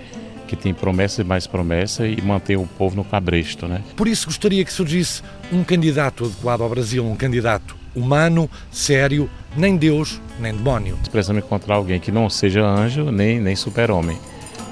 que 0.47 0.55
tem 0.55 0.73
promessa 0.73 1.21
e 1.21 1.23
mais 1.23 1.47
promessa 1.47 2.07
e 2.07 2.21
mantém 2.21 2.55
o 2.55 2.65
povo 2.65 2.95
no 2.95 3.03
cabresto, 3.03 3.67
né? 3.67 3.81
Por 3.95 4.07
isso 4.07 4.27
gostaria 4.27 4.63
que 4.63 4.71
surgisse 4.71 5.21
um 5.51 5.63
candidato 5.63 6.25
adequado 6.25 6.61
ao 6.61 6.69
Brasil, 6.69 7.05
um 7.05 7.15
candidato 7.15 7.75
humano, 7.95 8.49
sério, 8.71 9.29
nem 9.55 9.77
Deus, 9.77 10.21
nem 10.39 10.53
demónio. 10.53 10.97
Precisamos 11.11 11.43
encontrar 11.43 11.75
alguém 11.75 11.99
que 11.99 12.11
não 12.11 12.29
seja 12.29 12.65
anjo 12.65 13.11
nem, 13.11 13.39
nem 13.39 13.55
super-homem, 13.55 14.17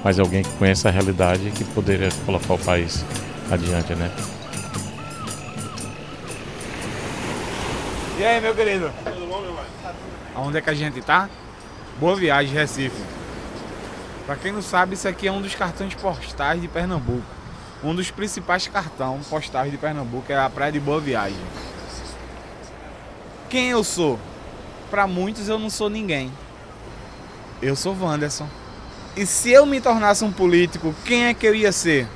mas 0.04 0.18
alguém 0.18 0.42
que 0.42 0.50
conheça 0.50 0.88
a 0.88 0.92
realidade 0.92 1.48
e 1.48 1.50
que 1.50 1.64
poderia 1.64 2.10
colocar 2.26 2.54
o 2.54 2.58
país 2.58 3.04
adiante, 3.50 3.94
né? 3.94 4.10
E 8.18 8.24
aí, 8.24 8.40
meu 8.40 8.54
querido? 8.54 8.92
Tudo 9.04 9.26
bom, 9.26 9.40
meu 9.40 9.52
pai? 9.54 9.92
Aonde 10.36 10.58
é 10.58 10.60
que 10.60 10.70
a 10.70 10.74
gente 10.74 11.00
tá? 11.02 11.28
Boa 11.98 12.14
viagem, 12.14 12.54
Recife. 12.54 13.02
Para 14.26 14.36
quem 14.36 14.52
não 14.52 14.62
sabe, 14.62 14.94
isso 14.94 15.06
aqui 15.06 15.28
é 15.28 15.32
um 15.32 15.42
dos 15.42 15.54
cartões 15.54 15.94
postais 15.94 16.60
de 16.60 16.66
Pernambuco. 16.66 17.22
Um 17.82 17.94
dos 17.94 18.10
principais 18.10 18.66
cartões 18.66 19.26
postais 19.26 19.70
de 19.70 19.76
Pernambuco 19.76 20.32
é 20.32 20.38
a 20.38 20.48
Praia 20.48 20.72
de 20.72 20.80
Boa 20.80 20.98
Viagem. 20.98 21.36
Quem 23.50 23.68
eu 23.68 23.84
sou? 23.84 24.18
Para 24.90 25.06
muitos 25.06 25.48
eu 25.48 25.58
não 25.58 25.68
sou 25.68 25.90
ninguém. 25.90 26.32
Eu 27.60 27.76
sou 27.76 27.94
Wanderson. 27.94 28.48
E 29.14 29.26
se 29.26 29.50
eu 29.50 29.66
me 29.66 29.80
tornasse 29.80 30.24
um 30.24 30.32
político, 30.32 30.94
quem 31.04 31.26
é 31.26 31.34
que 31.34 31.46
eu 31.46 31.54
ia 31.54 31.70
ser? 31.70 32.08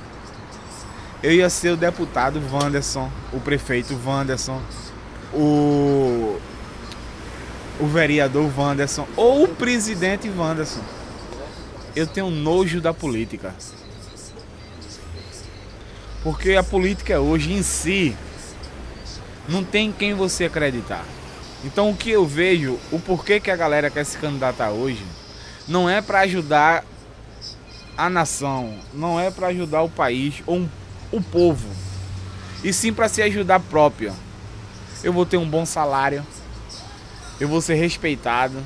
Eu 1.22 1.32
ia 1.32 1.50
ser 1.50 1.70
o 1.70 1.76
deputado 1.76 2.40
Wanderson, 2.50 3.10
o 3.32 3.40
prefeito 3.40 3.98
Wanderson, 4.04 4.62
o, 5.34 6.40
o 7.78 7.86
vereador 7.86 8.50
Wanderson 8.56 9.06
ou 9.14 9.44
o 9.44 9.48
presidente 9.48 10.30
Wanderson 10.30 10.97
eu 11.98 12.06
tenho 12.06 12.30
nojo 12.30 12.80
da 12.80 12.94
política. 12.94 13.52
Porque 16.22 16.54
a 16.54 16.62
política 16.62 17.18
hoje 17.18 17.52
em 17.52 17.62
si 17.62 18.16
não 19.48 19.64
tem 19.64 19.90
quem 19.90 20.14
você 20.14 20.44
acreditar. 20.44 21.04
Então 21.64 21.90
o 21.90 21.96
que 21.96 22.10
eu 22.10 22.24
vejo, 22.24 22.78
o 22.92 23.00
porquê 23.00 23.40
que 23.40 23.50
a 23.50 23.56
galera 23.56 23.90
quer 23.90 24.04
se 24.04 24.16
candidatar 24.16 24.70
hoje, 24.70 25.04
não 25.66 25.90
é 25.90 26.00
para 26.00 26.20
ajudar 26.20 26.84
a 27.96 28.08
nação, 28.08 28.78
não 28.94 29.18
é 29.18 29.28
para 29.28 29.48
ajudar 29.48 29.82
o 29.82 29.90
país 29.90 30.40
ou 30.46 30.58
um, 30.58 30.68
o 31.10 31.20
povo, 31.20 31.68
e 32.62 32.72
sim 32.72 32.92
para 32.92 33.08
se 33.08 33.20
ajudar 33.22 33.58
próprio. 33.58 34.14
Eu 35.02 35.12
vou 35.12 35.26
ter 35.26 35.36
um 35.36 35.48
bom 35.48 35.66
salário, 35.66 36.24
eu 37.40 37.48
vou 37.48 37.60
ser 37.60 37.74
respeitado, 37.74 38.62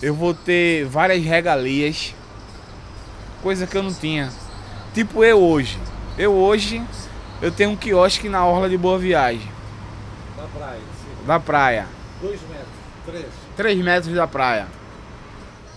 eu 0.00 0.14
vou 0.14 0.32
ter 0.32 0.84
várias 0.84 1.24
regalias, 1.24 2.14
coisa 3.42 3.66
que 3.66 3.76
eu 3.76 3.82
não 3.82 3.92
tinha. 3.92 4.30
Tipo 4.94 5.24
eu 5.24 5.42
hoje. 5.42 5.78
Eu 6.16 6.32
hoje 6.32 6.82
eu 7.40 7.50
tenho 7.50 7.70
um 7.70 7.76
quiosque 7.76 8.28
na 8.28 8.46
orla 8.46 8.68
de 8.68 8.78
Boa 8.78 8.98
Viagem. 8.98 9.50
Da 10.36 10.44
praia. 10.44 10.78
Sim. 10.78 11.26
Da 11.26 11.40
praia. 11.40 11.86
Dois 12.20 12.40
metros, 12.42 12.68
três. 13.04 13.26
Três 13.56 13.78
metros 13.78 14.14
da 14.14 14.26
praia. 14.26 14.68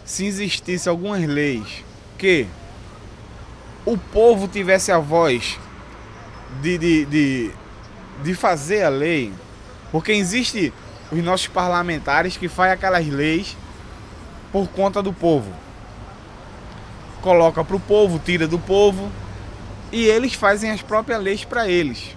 Se 0.05 0.25
existisse 0.25 0.87
algumas 0.87 1.25
leis 1.25 1.83
que 2.17 2.45
o 3.83 3.97
povo 3.97 4.47
tivesse 4.47 4.91
a 4.91 4.99
voz 4.99 5.59
de, 6.61 6.77
de, 6.77 7.05
de, 7.05 7.51
de 8.23 8.33
fazer 8.35 8.83
a 8.83 8.89
lei, 8.89 9.33
porque 9.91 10.11
existe 10.11 10.71
os 11.11 11.23
nossos 11.23 11.47
parlamentares 11.47 12.37
que 12.37 12.47
fazem 12.47 12.73
aquelas 12.73 13.07
leis 13.07 13.57
por 14.51 14.67
conta 14.69 15.01
do 15.01 15.11
povo 15.11 15.64
coloca 17.25 17.63
para 17.63 17.75
o 17.75 17.79
povo, 17.79 18.21
tira 18.23 18.47
do 18.47 18.59
povo 18.59 19.11
e 19.91 20.05
eles 20.05 20.35
fazem 20.35 20.69
as 20.69 20.83
próprias 20.83 21.19
leis 21.19 21.43
para 21.43 21.67
eles. 21.67 22.15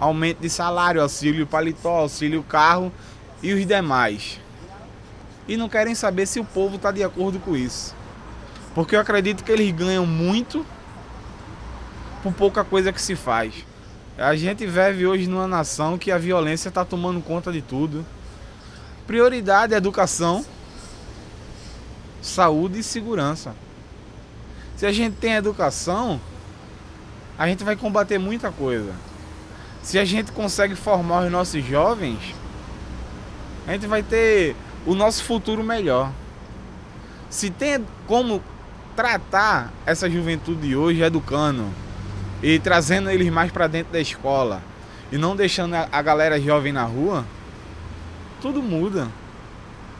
Aumento 0.00 0.40
de 0.40 0.50
salário, 0.50 1.00
auxílio 1.00 1.46
paletó, 1.46 2.00
auxílio 2.00 2.42
carro 2.42 2.92
e 3.40 3.52
os 3.52 3.64
demais. 3.64 4.40
E 5.46 5.56
não 5.56 5.68
querem 5.68 5.94
saber 5.94 6.26
se 6.26 6.40
o 6.40 6.44
povo 6.44 6.74
está 6.74 6.90
de 6.90 7.04
acordo 7.04 7.38
com 7.38 7.56
isso. 7.56 7.94
Porque 8.74 8.96
eu 8.96 9.00
acredito 9.00 9.44
que 9.44 9.52
eles 9.52 9.70
ganham 9.70 10.04
muito 10.04 10.66
por 12.20 12.32
pouca 12.32 12.64
coisa 12.64 12.92
que 12.92 13.00
se 13.00 13.14
faz. 13.14 13.64
A 14.18 14.34
gente 14.34 14.66
vive 14.66 15.06
hoje 15.06 15.28
numa 15.28 15.46
nação 15.46 15.96
que 15.96 16.10
a 16.10 16.18
violência 16.18 16.68
está 16.68 16.84
tomando 16.84 17.20
conta 17.20 17.52
de 17.52 17.62
tudo. 17.62 18.04
Prioridade 19.06 19.72
é 19.72 19.76
educação, 19.76 20.44
saúde 22.20 22.80
e 22.80 22.82
segurança. 22.82 23.54
Se 24.78 24.86
a 24.86 24.92
gente 24.92 25.16
tem 25.16 25.32
educação, 25.32 26.20
a 27.36 27.48
gente 27.48 27.64
vai 27.64 27.74
combater 27.74 28.16
muita 28.16 28.52
coisa. 28.52 28.92
Se 29.82 29.98
a 29.98 30.04
gente 30.04 30.30
consegue 30.30 30.76
formar 30.76 31.24
os 31.24 31.32
nossos 31.32 31.64
jovens, 31.64 32.20
a 33.66 33.72
gente 33.72 33.88
vai 33.88 34.04
ter 34.04 34.54
o 34.86 34.94
nosso 34.94 35.24
futuro 35.24 35.64
melhor. 35.64 36.12
Se 37.28 37.50
tem 37.50 37.84
como 38.06 38.40
tratar 38.94 39.72
essa 39.84 40.08
juventude 40.08 40.76
hoje 40.76 41.02
educando 41.02 41.66
e 42.40 42.60
trazendo 42.60 43.10
eles 43.10 43.32
mais 43.32 43.50
para 43.50 43.66
dentro 43.66 43.92
da 43.92 44.00
escola 44.00 44.62
e 45.10 45.18
não 45.18 45.34
deixando 45.34 45.74
a 45.74 46.02
galera 46.02 46.40
jovem 46.40 46.72
na 46.72 46.84
rua, 46.84 47.24
tudo 48.40 48.62
muda. 48.62 49.08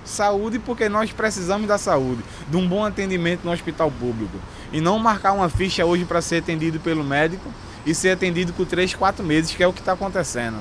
Saúde 0.08 0.58
porque 0.58 0.88
nós 0.88 1.12
precisamos 1.12 1.68
da 1.68 1.78
saúde, 1.78 2.24
de 2.48 2.56
um 2.56 2.66
bom 2.66 2.84
atendimento 2.84 3.44
no 3.44 3.52
hospital 3.52 3.90
público. 3.90 4.38
E 4.72 4.80
não 4.80 4.98
marcar 4.98 5.32
uma 5.32 5.48
ficha 5.48 5.84
hoje 5.84 6.04
para 6.04 6.20
ser 6.20 6.36
atendido 6.36 6.80
pelo 6.80 7.04
médico 7.04 7.52
e 7.84 7.94
ser 7.94 8.10
atendido 8.10 8.52
por 8.52 8.66
3, 8.66 8.94
4 8.94 9.24
meses, 9.24 9.54
que 9.54 9.62
é 9.62 9.66
o 9.66 9.72
que 9.72 9.80
está 9.80 9.92
acontecendo. 9.92 10.58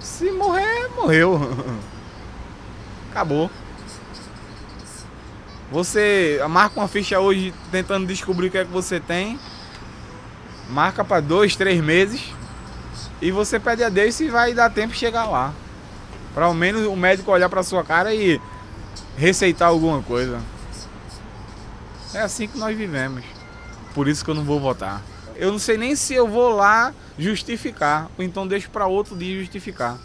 Se 0.00 0.30
morrer, 0.30 0.88
morreu. 0.96 1.40
Acabou. 3.10 3.50
Você 5.70 6.40
marca 6.48 6.80
uma 6.80 6.88
ficha 6.88 7.20
hoje 7.20 7.52
tentando 7.70 8.06
descobrir 8.06 8.48
o 8.48 8.50
que 8.50 8.58
é 8.58 8.64
que 8.64 8.70
você 8.70 8.98
tem. 8.98 9.38
Marca 10.70 11.04
para 11.04 11.20
dois, 11.20 11.56
três 11.56 11.80
meses 11.82 12.38
e 13.20 13.30
você 13.30 13.58
pede 13.58 13.82
a 13.82 13.88
Deus 13.88 14.14
se 14.14 14.28
vai 14.28 14.54
dar 14.54 14.70
tempo 14.70 14.92
de 14.92 14.98
chegar 14.98 15.24
lá. 15.24 15.52
Para 16.34 16.46
ao 16.46 16.54
menos 16.54 16.86
o 16.86 16.96
médico 16.96 17.30
olhar 17.30 17.48
para 17.48 17.62
sua 17.62 17.82
cara 17.84 18.14
e 18.14 18.40
receitar 19.16 19.68
alguma 19.68 20.02
coisa. 20.02 20.40
É 22.14 22.20
assim 22.20 22.46
que 22.46 22.58
nós 22.58 22.76
vivemos. 22.76 23.24
Por 23.94 24.08
isso 24.08 24.24
que 24.24 24.30
eu 24.30 24.34
não 24.34 24.44
vou 24.44 24.60
votar. 24.60 25.02
Eu 25.36 25.52
não 25.52 25.58
sei 25.58 25.76
nem 25.76 25.94
se 25.94 26.14
eu 26.14 26.26
vou 26.26 26.50
lá 26.50 26.92
justificar, 27.18 28.08
ou 28.16 28.24
então 28.24 28.46
deixo 28.46 28.70
para 28.70 28.86
outro 28.86 29.16
dia 29.16 29.38
justificar. 29.40 29.98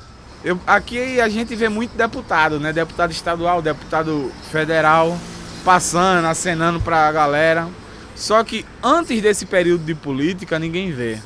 Eu, 0.44 0.60
aqui 0.68 1.22
a 1.22 1.30
gente 1.30 1.56
vê 1.56 1.70
muito 1.70 1.96
deputado, 1.96 2.60
né? 2.60 2.74
Deputado 2.74 3.12
estadual, 3.12 3.62
deputado 3.62 4.32
federal, 4.52 5.18
passando, 5.64 6.26
acenando 6.26 6.82
para 6.82 7.08
a 7.08 7.12
galera. 7.12 7.68
Só 8.16 8.44
que 8.44 8.66
antes 8.82 9.22
desse 9.22 9.46
período 9.46 9.86
de 9.86 9.96
política, 9.96 10.60
ninguém 10.60 10.92
vê. 10.92 11.18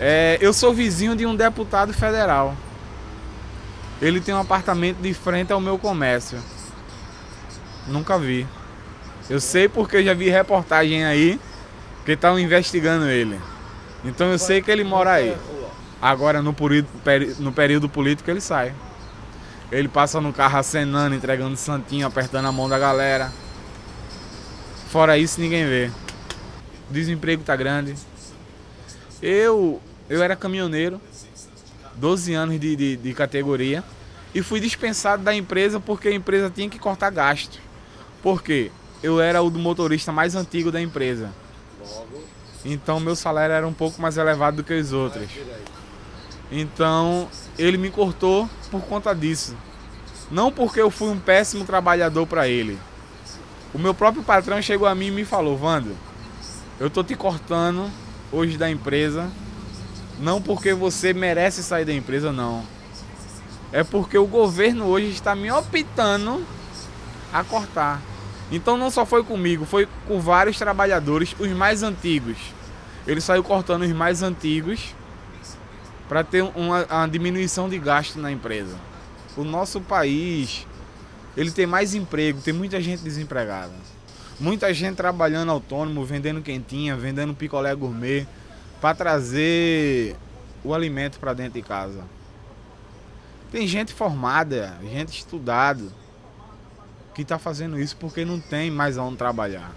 É, 0.00 0.38
eu 0.40 0.52
sou 0.52 0.72
vizinho 0.72 1.14
de 1.14 1.26
um 1.26 1.36
deputado 1.36 1.92
federal. 1.92 2.56
Ele 4.00 4.20
tem 4.20 4.34
um 4.34 4.40
apartamento 4.40 4.98
de 4.98 5.12
frente 5.12 5.52
ao 5.52 5.60
meu 5.60 5.78
comércio. 5.78 6.38
Nunca 7.86 8.18
vi. 8.18 8.46
Eu 9.28 9.40
sei 9.40 9.68
porque 9.68 9.98
eu 9.98 10.04
já 10.04 10.14
vi 10.14 10.28
reportagem 10.30 11.04
aí 11.04 11.38
que 12.04 12.12
estão 12.12 12.38
investigando 12.38 13.06
ele. 13.08 13.38
Então 14.04 14.32
eu 14.32 14.38
sei 14.38 14.62
que 14.62 14.70
ele 14.70 14.84
mora 14.84 15.12
aí. 15.12 15.36
Agora 16.00 16.40
no 16.40 16.54
período, 16.54 16.88
no 17.38 17.52
período 17.52 17.88
político 17.88 18.30
ele 18.30 18.40
sai. 18.40 18.74
Ele 19.70 19.86
passa 19.86 20.20
no 20.20 20.32
carro 20.32 20.58
acenando, 20.58 21.14
entregando 21.14 21.56
santinho, 21.56 22.06
apertando 22.06 22.46
a 22.46 22.52
mão 22.52 22.68
da 22.68 22.78
galera. 22.78 23.30
Fora 24.88 25.16
isso 25.16 25.40
ninguém 25.40 25.64
vê. 25.66 25.90
O 26.88 26.92
desemprego 26.92 27.44
tá 27.44 27.54
grande. 27.54 27.94
Eu, 29.22 29.80
eu 30.08 30.22
era 30.22 30.34
caminhoneiro, 30.34 31.00
12 32.00 32.32
anos 32.34 32.58
de, 32.58 32.74
de, 32.74 32.96
de 32.96 33.14
categoria, 33.14 33.84
e 34.34 34.42
fui 34.42 34.58
dispensado 34.58 35.22
da 35.22 35.34
empresa 35.34 35.78
porque 35.78 36.08
a 36.08 36.14
empresa 36.14 36.50
tinha 36.50 36.68
que 36.68 36.78
cortar 36.78 37.10
gasto. 37.10 37.58
Por 38.22 38.42
quê? 38.42 38.70
Eu 39.02 39.20
era 39.20 39.42
o 39.42 39.50
do 39.50 39.58
motorista 39.58 40.10
mais 40.10 40.34
antigo 40.34 40.72
da 40.72 40.80
empresa. 40.80 41.30
Então 42.64 43.00
meu 43.00 43.16
salário 43.16 43.54
era 43.54 43.66
um 43.66 43.72
pouco 43.72 44.00
mais 44.00 44.16
elevado 44.16 44.58
do 44.58 44.64
que 44.64 44.74
os 44.74 44.92
outros. 44.92 45.28
Então 46.50 47.28
ele 47.58 47.76
me 47.76 47.90
cortou 47.90 48.48
por 48.70 48.82
conta 48.82 49.14
disso. 49.14 49.56
Não 50.30 50.52
porque 50.52 50.80
eu 50.80 50.90
fui 50.90 51.08
um 51.08 51.18
péssimo 51.18 51.64
trabalhador 51.64 52.26
para 52.26 52.48
ele. 52.48 52.78
O 53.74 53.78
meu 53.78 53.94
próprio 53.94 54.22
patrão 54.22 54.60
chegou 54.60 54.86
a 54.86 54.94
mim 54.94 55.06
e 55.06 55.10
me 55.10 55.24
falou: 55.24 55.56
Vando, 55.56 55.96
eu 56.78 56.90
tô 56.90 57.02
te 57.02 57.16
cortando 57.16 57.90
hoje 58.30 58.56
da 58.56 58.70
empresa. 58.70 59.30
Não 60.20 60.40
porque 60.40 60.74
você 60.74 61.14
merece 61.14 61.62
sair 61.62 61.86
da 61.86 61.94
empresa, 61.94 62.30
não. 62.30 62.62
É 63.72 63.82
porque 63.82 64.18
o 64.18 64.26
governo 64.26 64.84
hoje 64.86 65.08
está 65.08 65.34
me 65.34 65.50
optando 65.50 66.44
a 67.32 67.42
cortar. 67.42 68.02
Então 68.52 68.76
não 68.76 68.90
só 68.90 69.06
foi 69.06 69.24
comigo, 69.24 69.64
foi 69.64 69.88
com 70.06 70.20
vários 70.20 70.58
trabalhadores, 70.58 71.34
os 71.38 71.48
mais 71.50 71.82
antigos. 71.82 72.36
Ele 73.06 73.20
saiu 73.20 73.42
cortando 73.42 73.82
os 73.82 73.92
mais 73.92 74.22
antigos 74.22 74.94
para 76.06 76.22
ter 76.22 76.42
uma, 76.42 76.84
uma, 76.84 77.06
diminuição 77.06 77.68
de 77.68 77.78
gasto 77.78 78.18
na 78.18 78.30
empresa. 78.30 78.76
O 79.36 79.44
nosso 79.44 79.80
país, 79.80 80.66
ele 81.36 81.50
tem 81.50 81.66
mais 81.66 81.94
emprego, 81.94 82.40
tem 82.42 82.52
muita 82.52 82.80
gente 82.80 83.02
desempregada. 83.02 83.72
Muita 84.38 84.74
gente 84.74 84.96
trabalhando 84.96 85.50
autônomo, 85.52 86.04
vendendo 86.04 86.42
quentinha, 86.42 86.96
vendendo 86.96 87.32
picolé 87.32 87.74
gourmet, 87.74 88.26
para 88.80 88.94
trazer 88.94 90.16
o 90.64 90.74
alimento 90.74 91.18
para 91.18 91.34
dentro 91.34 91.54
de 91.54 91.62
casa. 91.62 92.02
Tem 93.50 93.66
gente 93.66 93.92
formada, 93.92 94.78
gente 94.82 95.18
estudada, 95.18 95.84
que 97.14 97.22
está 97.22 97.38
fazendo 97.38 97.78
isso 97.78 97.96
porque 97.96 98.24
não 98.24 98.40
tem 98.40 98.70
mais 98.70 98.96
onde 98.96 99.16
trabalhar. 99.16 99.72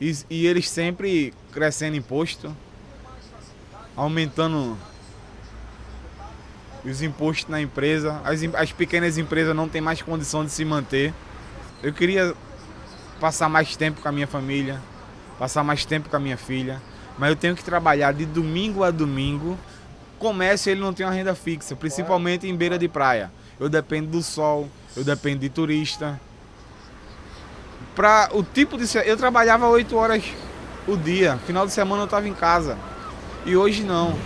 E, 0.00 0.16
e 0.30 0.46
eles 0.46 0.68
sempre 0.70 1.34
crescendo 1.52 1.96
imposto, 1.96 2.54
aumentando 3.96 4.76
os 6.84 7.02
impostos 7.02 7.48
na 7.48 7.60
empresa. 7.60 8.20
As, 8.24 8.42
as 8.54 8.72
pequenas 8.72 9.18
empresas 9.18 9.54
não 9.54 9.68
têm 9.68 9.80
mais 9.80 10.00
condição 10.00 10.44
de 10.44 10.50
se 10.50 10.64
manter. 10.64 11.12
Eu 11.82 11.92
queria 11.92 12.34
passar 13.20 13.48
mais 13.48 13.76
tempo 13.76 14.00
com 14.00 14.08
a 14.08 14.12
minha 14.12 14.26
família, 14.26 14.80
passar 15.38 15.62
mais 15.62 15.84
tempo 15.84 16.08
com 16.08 16.16
a 16.16 16.18
minha 16.18 16.36
filha, 16.36 16.82
mas 17.18 17.30
eu 17.30 17.36
tenho 17.36 17.54
que 17.54 17.64
trabalhar 17.64 18.12
de 18.12 18.26
domingo 18.26 18.82
a 18.82 18.90
domingo. 18.90 19.56
Comércio 20.18 20.70
ele 20.70 20.80
não 20.80 20.92
tem 20.92 21.06
uma 21.06 21.12
renda 21.12 21.34
fixa, 21.34 21.76
principalmente 21.76 22.46
em 22.46 22.56
beira 22.56 22.78
de 22.78 22.88
praia. 22.88 23.30
Eu 23.58 23.68
dependo 23.68 24.08
do 24.08 24.22
sol, 24.22 24.68
eu 24.96 25.04
dependo 25.04 25.40
de 25.40 25.48
turista. 25.48 26.20
Para 27.94 28.28
o 28.32 28.42
tipo 28.42 28.76
de 28.76 28.84
eu 29.04 29.16
trabalhava 29.16 29.68
8 29.68 29.96
horas 29.96 30.24
o 30.86 30.96
dia, 30.96 31.38
final 31.46 31.66
de 31.66 31.72
semana 31.72 32.02
eu 32.02 32.06
estava 32.06 32.28
em 32.28 32.34
casa. 32.34 32.76
E 33.44 33.56
hoje 33.56 33.82
não. 33.82 34.18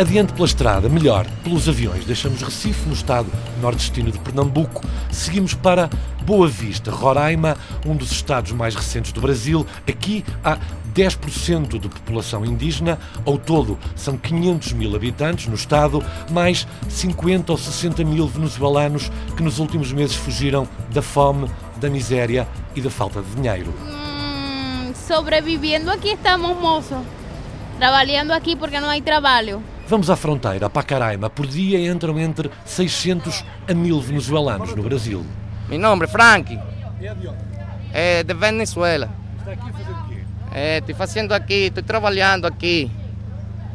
Adiante 0.00 0.32
pela 0.32 0.46
estrada, 0.46 0.88
melhor, 0.88 1.26
pelos 1.44 1.68
aviões. 1.68 2.06
Deixamos 2.06 2.40
Recife, 2.40 2.88
no 2.88 2.94
estado 2.94 3.30
nordestino 3.60 4.10
de 4.10 4.18
Pernambuco. 4.18 4.82
Seguimos 5.12 5.52
para 5.52 5.90
Boa 6.24 6.48
Vista, 6.48 6.90
Roraima, 6.90 7.54
um 7.84 7.94
dos 7.94 8.10
estados 8.10 8.50
mais 8.52 8.74
recentes 8.74 9.12
do 9.12 9.20
Brasil. 9.20 9.66
Aqui 9.86 10.24
há 10.42 10.56
10% 10.94 11.78
de 11.78 11.86
população 11.90 12.46
indígena. 12.46 12.98
Ao 13.26 13.36
todo, 13.36 13.78
são 13.94 14.16
500 14.16 14.72
mil 14.72 14.96
habitantes 14.96 15.48
no 15.48 15.54
estado, 15.54 16.02
mais 16.30 16.66
50 16.88 17.52
ou 17.52 17.58
60 17.58 18.02
mil 18.02 18.26
venezuelanos 18.26 19.12
que 19.36 19.42
nos 19.42 19.58
últimos 19.58 19.92
meses 19.92 20.16
fugiram 20.16 20.66
da 20.90 21.02
fome, 21.02 21.46
da 21.76 21.90
miséria 21.90 22.48
e 22.74 22.80
da 22.80 22.88
falta 22.88 23.20
de 23.20 23.34
dinheiro. 23.34 23.74
Mm, 23.82 24.94
sobreviviendo 24.94 25.90
aqui 25.90 26.12
estamos, 26.12 26.56
moço. 26.56 26.96
Trabalhando 27.80 28.32
aqui 28.32 28.54
porque 28.54 28.78
não 28.78 28.90
há 28.90 29.00
trabalho. 29.00 29.64
Vamos 29.88 30.10
à 30.10 30.14
fronteira, 30.14 30.66
a 30.66 30.68
Pacaraima. 30.68 31.30
Por 31.30 31.46
dia 31.46 31.90
entram 31.90 32.20
entre 32.20 32.50
600 32.66 33.42
a 33.66 33.72
1000 33.72 34.00
venezuelanos 34.02 34.74
no 34.74 34.82
Brasil. 34.82 35.24
Meu 35.66 35.78
nome 35.78 36.04
é 36.04 36.06
Frank. 36.06 36.60
É 37.90 38.22
de 38.22 38.34
Venezuela. 38.34 39.08
Está 39.38 39.52
aqui 39.52 39.72
fazendo 39.72 39.98
o 39.98 40.08
quê? 40.08 40.24
É, 40.52 40.76
estou 40.76 40.94
fazendo 40.94 41.32
aqui, 41.32 41.54
estou 41.54 41.82
trabalhando 41.82 42.46
aqui. 42.46 42.92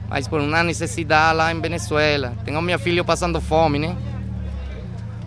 Mas 0.07 0.27
por 0.27 0.39
uma 0.39 0.61
necessidade 0.61 1.35
lá 1.35 1.51
em 1.51 1.59
Venezuela. 1.59 2.33
Tenho 2.45 2.61
meu 2.61 2.77
filho 2.77 3.03
passando 3.03 3.41
fome, 3.41 3.79
né? 3.79 3.97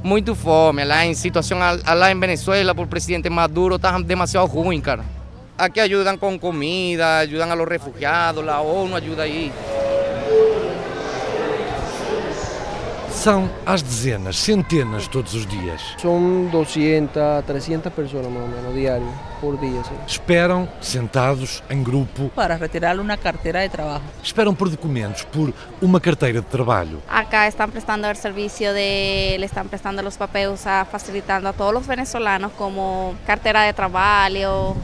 Muito 0.04 0.36
fome. 0.36 0.84
Lá 0.84 1.04
em 1.04 1.14
situação 1.14 1.58
lá 1.58 2.12
em 2.12 2.20
Venezuela, 2.20 2.72
por 2.76 2.86
presidente 2.86 3.28
Maduro, 3.28 3.74
está 3.74 3.98
demasiado 3.98 4.46
ruim, 4.46 4.80
cara. 4.80 5.17
Aqui 5.58 5.80
ajudam 5.80 6.16
com 6.16 6.38
comida, 6.38 7.18
ajudam 7.18 7.50
a 7.50 7.54
los 7.54 7.66
refugiados, 7.66 8.46
a 8.46 8.60
ONU 8.60 8.94
ajuda 8.94 9.24
aí. 9.24 9.52
São 13.10 13.50
às 13.66 13.82
dezenas, 13.82 14.36
centenas 14.36 15.08
todos 15.08 15.34
os 15.34 15.44
dias. 15.44 15.82
São 16.00 16.46
200, 16.52 17.44
300 17.44 17.92
pessoas 17.92 18.26
mais 18.26 18.44
ou 18.44 18.48
menos 18.48 18.72
diário, 18.72 19.12
por 19.40 19.58
dia. 19.58 19.82
Sim. 19.82 19.96
Esperam, 20.06 20.68
sentados, 20.80 21.60
em 21.68 21.82
grupo. 21.82 22.30
Para 22.36 22.54
retirar 22.54 22.96
uma 23.00 23.16
carteira 23.16 23.60
de 23.62 23.68
trabalho. 23.70 24.04
Esperam 24.22 24.54
por 24.54 24.68
documentos, 24.68 25.24
por 25.24 25.52
uma 25.82 25.98
carteira 25.98 26.40
de 26.40 26.46
trabalho. 26.46 27.02
Acá 27.08 27.48
estão 27.48 27.68
prestando 27.68 28.06
o 28.06 28.14
serviço 28.14 28.58
de. 28.62 29.36
le 29.36 29.46
estão 29.46 29.66
prestando 29.66 30.06
os 30.06 30.16
papéis, 30.16 30.62
facilitando 30.88 31.48
a 31.48 31.52
todos 31.52 31.80
os 31.80 31.86
venezolanos, 31.88 32.52
como 32.56 33.16
carteira 33.26 33.66
de 33.66 33.72
trabalho, 33.72 34.76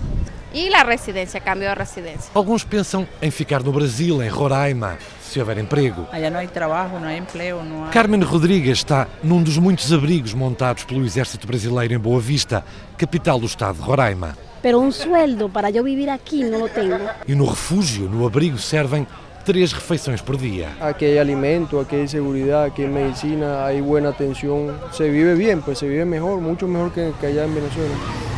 e 0.54 0.72
a 0.72 0.84
residência, 0.84 1.40
cambio 1.40 1.68
de 1.68 1.74
residência. 1.74 2.30
Alguns 2.32 2.62
pensam 2.62 3.06
em 3.20 3.30
ficar 3.30 3.62
no 3.62 3.72
Brasil, 3.72 4.22
em 4.22 4.28
Roraima, 4.28 4.96
se 5.20 5.40
houver 5.40 5.58
emprego. 5.58 6.06
Allá 6.12 6.30
não 6.30 6.40
há 6.40 6.46
trabalho, 6.46 7.00
não 7.00 7.08
há 7.08 7.16
emprego, 7.16 7.62
não 7.64 7.84
há... 7.84 7.88
Carmen 7.88 8.22
Rodrigues 8.22 8.78
está 8.78 9.08
num 9.22 9.42
dos 9.42 9.58
muitos 9.58 9.92
abrigos 9.92 10.32
montados 10.32 10.84
pelo 10.84 11.04
Exército 11.04 11.46
Brasileiro 11.46 11.92
em 11.92 11.98
Boa 11.98 12.20
Vista, 12.20 12.64
capital 12.96 13.40
do 13.40 13.46
estado 13.46 13.76
de 13.76 13.82
Roraima. 13.82 14.38
Pero 14.62 14.80
um 14.80 14.92
sueldo 14.92 15.48
para 15.48 15.70
eu 15.70 15.82
viver 15.82 16.08
aqui 16.08 16.44
não 16.44 16.62
o 16.62 16.68
tenho. 16.68 17.00
E 17.26 17.34
no 17.34 17.46
refúgio, 17.46 18.08
no 18.08 18.24
abrigo, 18.24 18.56
servem 18.56 19.06
três 19.44 19.72
refeições 19.72 20.22
por 20.22 20.36
dia. 20.36 20.68
Aqui 20.80 21.18
há 21.18 21.20
alimento, 21.20 21.78
aqui 21.80 22.00
há 22.02 22.06
segurança, 22.06 22.64
aqui 22.66 22.84
há 22.84 22.88
medicina, 22.88 23.66
há 23.66 23.82
boa 23.82 24.08
atenção. 24.08 24.74
Se 24.92 25.10
vive 25.10 25.34
bem, 25.34 25.60
pues 25.60 25.78
se 25.78 25.86
vive 25.86 26.04
melhor, 26.04 26.40
muito 26.40 26.66
melhor 26.66 26.90
que, 26.90 27.12
que 27.20 27.26
allá 27.26 27.44
em 27.44 27.52
Venezuela. 27.52 28.33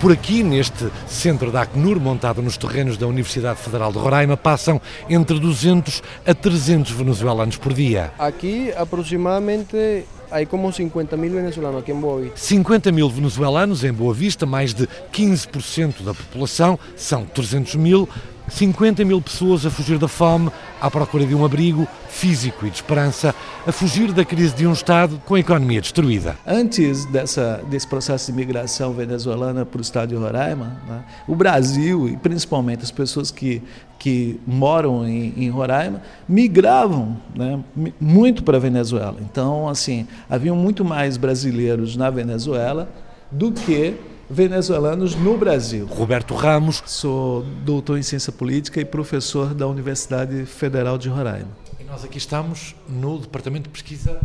Por 0.00 0.12
aqui, 0.12 0.44
neste 0.44 0.88
centro 1.08 1.50
da 1.50 1.62
Acnur, 1.62 1.98
montado 1.98 2.40
nos 2.40 2.56
terrenos 2.56 2.96
da 2.96 3.06
Universidade 3.06 3.58
Federal 3.58 3.90
de 3.90 3.98
Roraima, 3.98 4.36
passam 4.36 4.80
entre 5.10 5.40
200 5.40 6.02
a 6.24 6.32
300 6.32 6.92
venezuelanos 6.92 7.56
por 7.56 7.72
dia. 7.72 8.12
Aqui, 8.16 8.72
aproximadamente 8.76 10.06
Hay 10.30 10.44
como 10.44 10.70
50 10.70 11.16
mil 11.16 11.32
venezolanos 11.32 11.82
aquí 11.82 11.90
en 11.90 12.00
Boa 12.00 12.20
Vista. 12.20 12.36
50 12.36 12.92
mil 12.92 13.08
venezuelanos 13.08 13.82
em 13.82 13.92
Boa 13.92 14.12
Vista, 14.12 14.44
mais 14.44 14.74
de 14.74 14.86
15% 15.10 16.02
da 16.02 16.12
população, 16.12 16.78
são 16.94 17.24
300 17.24 17.76
mil. 17.76 18.06
50 18.48 19.04
mil 19.04 19.20
pessoas 19.20 19.64
a 19.66 19.70
fugir 19.70 19.98
da 19.98 20.08
fome, 20.08 20.50
à 20.80 20.90
procura 20.90 21.26
de 21.26 21.34
um 21.34 21.44
abrigo 21.44 21.86
físico 22.08 22.66
e 22.66 22.70
de 22.70 22.76
esperança, 22.76 23.34
a 23.66 23.72
fugir 23.72 24.12
da 24.12 24.24
crise 24.24 24.54
de 24.54 24.66
um 24.66 24.72
Estado 24.72 25.20
com 25.24 25.34
a 25.34 25.40
economia 25.40 25.80
destruída. 25.80 26.36
Antes 26.46 27.04
dessa, 27.06 27.62
desse 27.68 27.86
processo 27.86 28.30
de 28.30 28.36
migração 28.36 28.92
venezuelana 28.92 29.64
para 29.64 29.78
o 29.78 29.82
estado 29.82 30.10
de 30.10 30.14
Roraima, 30.14 30.80
né, 30.88 31.04
o 31.26 31.34
Brasil, 31.34 32.08
e 32.08 32.16
principalmente 32.16 32.82
as 32.82 32.90
pessoas 32.90 33.30
que, 33.30 33.62
que 33.98 34.40
moram 34.46 35.06
em, 35.06 35.34
em 35.36 35.50
Roraima, 35.50 36.02
migravam 36.28 37.16
né, 37.34 37.60
muito 38.00 38.42
para 38.42 38.56
a 38.56 38.60
Venezuela. 38.60 39.16
Então, 39.20 39.68
assim, 39.68 40.06
haviam 40.28 40.56
muito 40.56 40.84
mais 40.84 41.16
brasileiros 41.16 41.96
na 41.96 42.10
Venezuela 42.10 42.88
do 43.30 43.52
que 43.52 43.94
venezuelanos 44.30 45.14
no 45.14 45.36
Brasil. 45.36 45.86
Roberto 45.86 46.34
Ramos. 46.34 46.82
Sou 46.86 47.42
doutor 47.64 47.98
em 47.98 48.02
ciência 48.02 48.32
política 48.32 48.80
e 48.80 48.84
professor 48.84 49.54
da 49.54 49.66
Universidade 49.66 50.44
Federal 50.44 50.98
de 50.98 51.08
Roraima. 51.08 51.50
E 51.80 51.84
nós 51.84 52.04
aqui 52.04 52.18
estamos 52.18 52.74
no 52.88 53.18
Departamento 53.18 53.64
de 53.64 53.70
Pesquisa 53.70 54.20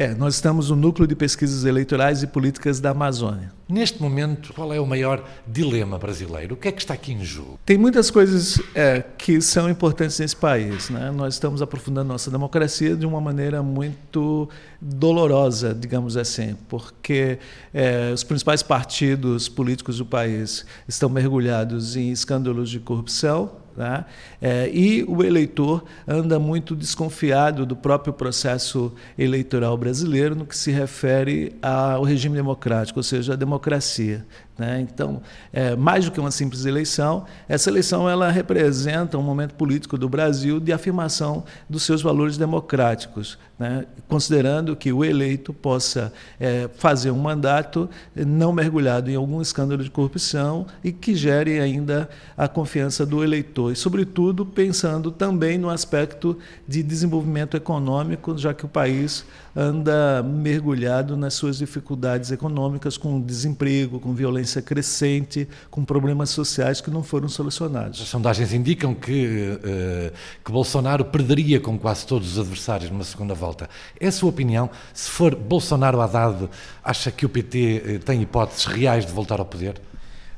é, 0.00 0.14
nós 0.14 0.36
estamos 0.36 0.70
no 0.70 0.76
Núcleo 0.76 1.06
de 1.06 1.14
Pesquisas 1.14 1.66
Eleitorais 1.66 2.22
e 2.22 2.26
Políticas 2.26 2.80
da 2.80 2.88
Amazônia. 2.92 3.52
Neste 3.68 4.00
momento, 4.00 4.54
qual 4.54 4.72
é 4.72 4.80
o 4.80 4.86
maior 4.86 5.22
dilema 5.46 5.98
brasileiro? 5.98 6.54
O 6.54 6.56
que 6.56 6.68
é 6.68 6.72
que 6.72 6.80
está 6.80 6.94
aqui 6.94 7.12
em 7.12 7.22
jogo? 7.22 7.60
Tem 7.66 7.76
muitas 7.76 8.10
coisas 8.10 8.58
é, 8.74 9.04
que 9.18 9.42
são 9.42 9.68
importantes 9.68 10.18
nesse 10.18 10.34
país. 10.34 10.88
Né? 10.88 11.10
Nós 11.10 11.34
estamos 11.34 11.60
aprofundando 11.60 12.08
nossa 12.08 12.30
democracia 12.30 12.96
de 12.96 13.04
uma 13.04 13.20
maneira 13.20 13.62
muito 13.62 14.48
dolorosa, 14.80 15.74
digamos 15.74 16.16
assim, 16.16 16.56
porque 16.66 17.38
é, 17.74 18.10
os 18.10 18.24
principais 18.24 18.62
partidos 18.62 19.50
políticos 19.50 19.98
do 19.98 20.06
país 20.06 20.64
estão 20.88 21.10
mergulhados 21.10 21.94
em 21.94 22.10
escândalos 22.10 22.70
de 22.70 22.80
corrupção, 22.80 23.50
Tá? 23.76 24.04
É, 24.40 24.68
e 24.72 25.04
o 25.04 25.22
eleitor 25.22 25.84
anda 26.06 26.38
muito 26.38 26.74
desconfiado 26.74 27.64
do 27.64 27.76
próprio 27.76 28.12
processo 28.12 28.92
eleitoral 29.18 29.76
brasileiro 29.76 30.34
no 30.34 30.44
que 30.44 30.56
se 30.56 30.70
refere 30.70 31.54
ao 31.62 32.02
regime 32.02 32.36
democrático, 32.36 32.98
ou 32.98 33.02
seja, 33.02 33.34
a 33.34 33.36
democracia. 33.36 34.24
Né? 34.60 34.78
Então, 34.82 35.22
é, 35.54 35.74
mais 35.74 36.04
do 36.04 36.10
que 36.10 36.20
uma 36.20 36.30
simples 36.30 36.66
eleição, 36.66 37.24
essa 37.48 37.70
eleição 37.70 38.06
ela 38.06 38.30
representa 38.30 39.16
um 39.16 39.22
momento 39.22 39.54
político 39.54 39.96
do 39.96 40.06
Brasil 40.06 40.60
de 40.60 40.70
afirmação 40.70 41.44
dos 41.66 41.82
seus 41.82 42.02
valores 42.02 42.36
democráticos, 42.36 43.38
né? 43.58 43.86
considerando 44.06 44.76
que 44.76 44.92
o 44.92 45.02
eleito 45.02 45.54
possa 45.54 46.12
é, 46.38 46.68
fazer 46.76 47.10
um 47.10 47.18
mandato 47.18 47.88
não 48.14 48.52
mergulhado 48.52 49.10
em 49.10 49.14
algum 49.14 49.40
escândalo 49.40 49.82
de 49.82 49.90
corrupção 49.90 50.66
e 50.84 50.92
que 50.92 51.14
gere 51.14 51.58
ainda 51.58 52.10
a 52.36 52.46
confiança 52.46 53.06
do 53.06 53.24
eleitor. 53.24 53.72
E, 53.72 53.76
sobretudo, 53.76 54.44
pensando 54.44 55.10
também 55.10 55.56
no 55.56 55.70
aspecto 55.70 56.36
de 56.68 56.82
desenvolvimento 56.82 57.56
econômico, 57.56 58.36
já 58.36 58.52
que 58.52 58.66
o 58.66 58.68
país 58.68 59.24
anda 59.54 60.22
mergulhado 60.22 61.16
nas 61.16 61.34
suas 61.34 61.58
dificuldades 61.58 62.30
econômicas, 62.30 62.96
com 62.96 63.20
desemprego, 63.20 63.98
com 63.98 64.14
violência 64.14 64.62
crescente, 64.62 65.48
com 65.70 65.84
problemas 65.84 66.30
sociais 66.30 66.80
que 66.80 66.90
não 66.90 67.02
foram 67.02 67.28
solucionados. 67.28 68.00
As 68.00 68.08
sondagens 68.08 68.52
indicam 68.52 68.94
que, 68.94 69.26
uh, 69.26 70.12
que 70.44 70.52
Bolsonaro 70.52 71.04
perderia 71.04 71.60
com 71.60 71.78
quase 71.78 72.06
todos 72.06 72.32
os 72.32 72.38
adversários 72.38 72.90
numa 72.90 73.04
segunda 73.04 73.34
volta. 73.34 73.68
É 73.98 74.06
a 74.06 74.12
sua 74.12 74.30
opinião? 74.30 74.70
Se 74.94 75.10
for 75.10 75.34
Bolsonaro 75.34 76.00
Haddad, 76.00 76.48
acha 76.84 77.10
que 77.10 77.26
o 77.26 77.28
PT 77.28 77.98
uh, 78.00 78.04
tem 78.04 78.22
hipóteses 78.22 78.64
reais 78.66 79.04
de 79.04 79.12
voltar 79.12 79.40
ao 79.40 79.46
poder? 79.46 79.80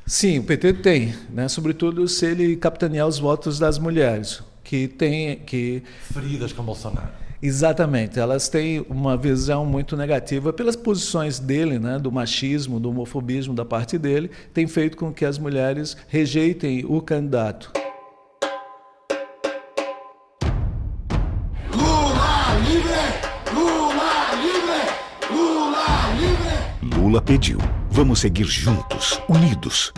Sim, 0.05 0.39
o 0.39 0.43
PT 0.43 0.73
tem, 0.73 1.15
né? 1.29 1.47
sobretudo 1.47 2.07
se 2.09 2.25
ele 2.25 2.57
capitanear 2.57 3.07
os 3.07 3.19
votos 3.19 3.57
das 3.57 3.79
mulheres, 3.79 4.43
que 4.61 4.87
tem 4.87 5.37
que 5.39 5.81
feridas 6.11 6.51
com 6.51 6.61
Bolsonaro. 6.61 7.23
Exatamente, 7.45 8.21
elas 8.21 8.47
têm 8.47 8.85
uma 8.89 9.17
visão 9.17 9.65
muito 9.65 9.97
negativa 9.97 10.53
pelas 10.53 10.77
posições 10.77 11.39
dele, 11.39 11.77
né, 11.77 11.99
do 11.99 12.09
machismo, 12.09 12.79
do 12.79 12.89
homofobismo 12.89 13.53
da 13.53 13.65
parte 13.65 13.97
dele, 13.97 14.31
tem 14.53 14.65
feito 14.65 14.95
com 14.95 15.11
que 15.11 15.25
as 15.25 15.37
mulheres 15.37 15.97
rejeitem 16.07 16.85
o 16.87 17.01
candidato. 17.01 17.69
Lula 21.75 22.59
livre! 22.65 23.53
Lula 23.53 24.35
livre! 24.41 25.35
Lula 25.35 25.85
livre! 26.17 26.97
Lula 26.97 27.21
pediu. 27.21 27.57
Vamos 27.91 28.19
seguir 28.19 28.45
juntos, 28.45 29.21
unidos. 29.27 29.91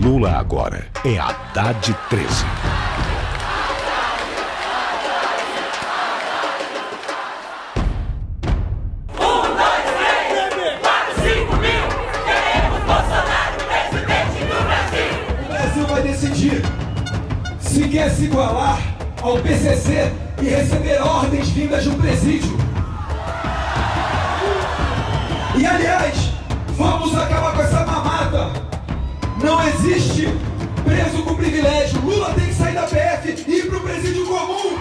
Lula 0.00 0.30
agora 0.38 0.86
é 1.04 1.18
Haddad 1.18 1.96
13. 2.08 2.44
Ao 19.32 19.38
PCC 19.38 20.12
e 20.42 20.44
receber 20.44 21.00
ordens 21.00 21.48
vindas 21.48 21.84
do 21.84 21.94
presídio. 21.96 22.54
E 25.56 25.64
aliás, 25.64 26.32
vamos 26.76 27.16
acabar 27.16 27.54
com 27.54 27.62
essa 27.62 27.86
mamata. 27.86 28.52
Não 29.42 29.66
existe 29.68 30.28
preso 30.84 31.22
com 31.22 31.34
privilégio. 31.34 31.98
Lula 32.02 32.34
tem 32.34 32.46
que 32.46 32.54
sair 32.54 32.74
da 32.74 32.82
PF 32.82 33.44
e 33.48 33.58
ir 33.58 33.70
pro 33.70 33.80
presídio 33.80 34.26
comum. 34.26 34.76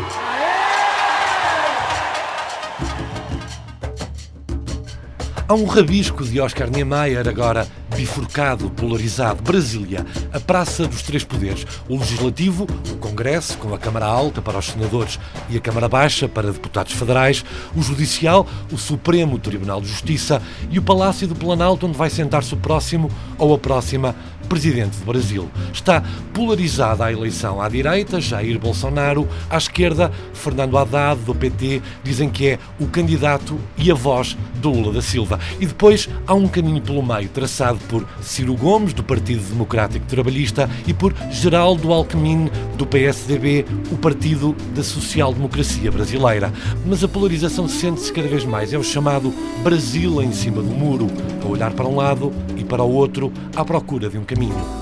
Há 5.47 5.53
um 5.53 5.65
rabisco 5.65 6.25
de 6.25 6.41
Oscar 6.41 6.69
Niemeyer 6.69 7.27
agora 7.27 7.65
bifurcado, 8.01 8.69
polarizado. 8.71 9.43
Brasília, 9.43 10.05
a 10.33 10.39
Praça 10.39 10.87
dos 10.87 11.03
Três 11.03 11.23
Poderes. 11.23 11.67
O 11.87 11.99
Legislativo, 11.99 12.65
o 12.91 12.97
Congresso, 12.97 13.57
com 13.59 13.73
a 13.75 13.77
Câmara 13.77 14.07
Alta 14.07 14.41
para 14.41 14.57
os 14.57 14.65
senadores 14.65 15.19
e 15.49 15.57
a 15.57 15.59
Câmara 15.59 15.87
Baixa 15.87 16.27
para 16.27 16.51
deputados 16.51 16.93
federais. 16.93 17.45
O 17.75 17.81
Judicial, 17.81 18.47
o 18.71 18.77
Supremo 18.77 19.37
Tribunal 19.37 19.79
de 19.79 19.87
Justiça 19.87 20.41
e 20.71 20.79
o 20.79 20.81
Palácio 20.81 21.27
do 21.27 21.35
Planalto, 21.35 21.85
onde 21.85 21.97
vai 21.97 22.09
sentar-se 22.09 22.53
o 22.55 22.57
próximo 22.57 23.11
ou 23.37 23.53
a 23.53 23.57
próxima 23.59 24.15
presidente 24.51 24.97
do 24.97 25.05
Brasil. 25.05 25.49
Está 25.71 26.03
polarizada 26.33 27.05
a 27.05 27.11
eleição 27.11 27.61
à 27.61 27.69
direita, 27.69 28.19
Jair 28.19 28.59
Bolsonaro, 28.59 29.25
à 29.49 29.57
esquerda, 29.57 30.11
Fernando 30.33 30.77
Haddad, 30.77 31.21
do 31.21 31.33
PT, 31.33 31.81
dizem 32.03 32.29
que 32.29 32.47
é 32.49 32.59
o 32.77 32.85
candidato 32.85 33.57
e 33.77 33.89
a 33.89 33.95
voz 33.95 34.35
do 34.55 34.69
Lula 34.69 34.91
da 34.91 35.01
Silva. 35.01 35.39
E 35.57 35.65
depois 35.65 36.09
há 36.27 36.33
um 36.33 36.49
caminho 36.49 36.81
pelo 36.81 37.01
meio, 37.01 37.29
traçado 37.29 37.79
por 37.87 38.05
Ciro 38.21 38.53
Gomes, 38.55 38.91
do 38.93 39.01
Partido 39.01 39.41
Democrático 39.41 40.05
Trabalhista, 40.05 40.69
e 40.85 40.93
por 40.93 41.15
Geraldo 41.31 41.93
Alckmin, 41.93 42.49
do 42.77 42.85
PSDB, 42.85 43.65
o 43.89 43.95
Partido 43.95 44.53
da 44.75 44.83
Social 44.83 45.33
Democracia 45.33 45.89
Brasileira. 45.89 46.51
Mas 46.85 47.01
a 47.05 47.07
polarização 47.07 47.69
sente-se 47.69 48.11
cada 48.11 48.27
vez 48.27 48.43
mais. 48.43 48.73
É 48.73 48.77
o 48.77 48.83
chamado 48.83 49.33
Brasil 49.63 50.21
em 50.21 50.33
cima 50.33 50.61
do 50.61 50.71
muro, 50.71 51.07
a 51.41 51.47
olhar 51.47 51.71
para 51.71 51.87
um 51.87 51.95
lado 51.95 52.33
e 52.57 52.65
para 52.65 52.83
o 52.83 52.91
outro, 52.91 53.31
à 53.55 53.63
procura 53.63 54.09
de 54.09 54.17
um 54.17 54.25
caminho 54.25 54.40
caminho. 54.41 54.81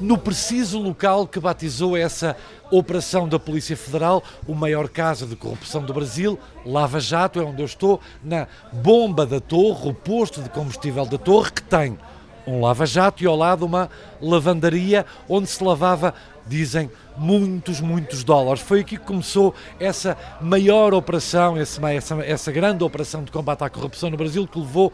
No 0.00 0.18
preciso 0.18 0.80
local 0.80 1.28
que 1.28 1.38
batizou 1.38 1.96
essa 1.96 2.36
operação 2.70 3.28
da 3.28 3.38
Polícia 3.38 3.76
Federal, 3.76 4.22
o 4.48 4.54
maior 4.54 4.88
caso 4.88 5.26
de 5.26 5.36
corrupção 5.36 5.82
do 5.82 5.94
Brasil, 5.94 6.38
Lava 6.66 6.98
Jato, 6.98 7.38
é 7.38 7.44
onde 7.44 7.62
eu 7.62 7.66
estou, 7.66 8.00
na 8.24 8.48
bomba 8.72 9.24
da 9.24 9.38
torre, 9.38 9.90
o 9.90 9.94
posto 9.94 10.42
de 10.42 10.48
combustível 10.48 11.06
da 11.06 11.18
torre, 11.18 11.52
que 11.52 11.62
tem 11.62 11.98
um 12.44 12.60
lava-jato 12.60 13.22
e 13.22 13.26
ao 13.26 13.36
lado 13.36 13.64
uma 13.64 13.88
lavandaria 14.20 15.06
onde 15.28 15.46
se 15.46 15.62
lavava, 15.62 16.12
dizem, 16.44 16.90
muitos, 17.16 17.80
muitos 17.80 18.24
dólares. 18.24 18.60
Foi 18.60 18.80
aqui 18.80 18.96
que 18.96 19.04
começou 19.04 19.54
essa 19.78 20.16
maior 20.40 20.92
operação, 20.92 21.56
essa, 21.56 21.92
essa, 21.92 22.14
essa 22.24 22.50
grande 22.50 22.82
operação 22.82 23.22
de 23.22 23.30
combate 23.30 23.62
à 23.62 23.70
corrupção 23.70 24.10
no 24.10 24.16
Brasil, 24.16 24.44
que 24.48 24.58
levou 24.58 24.92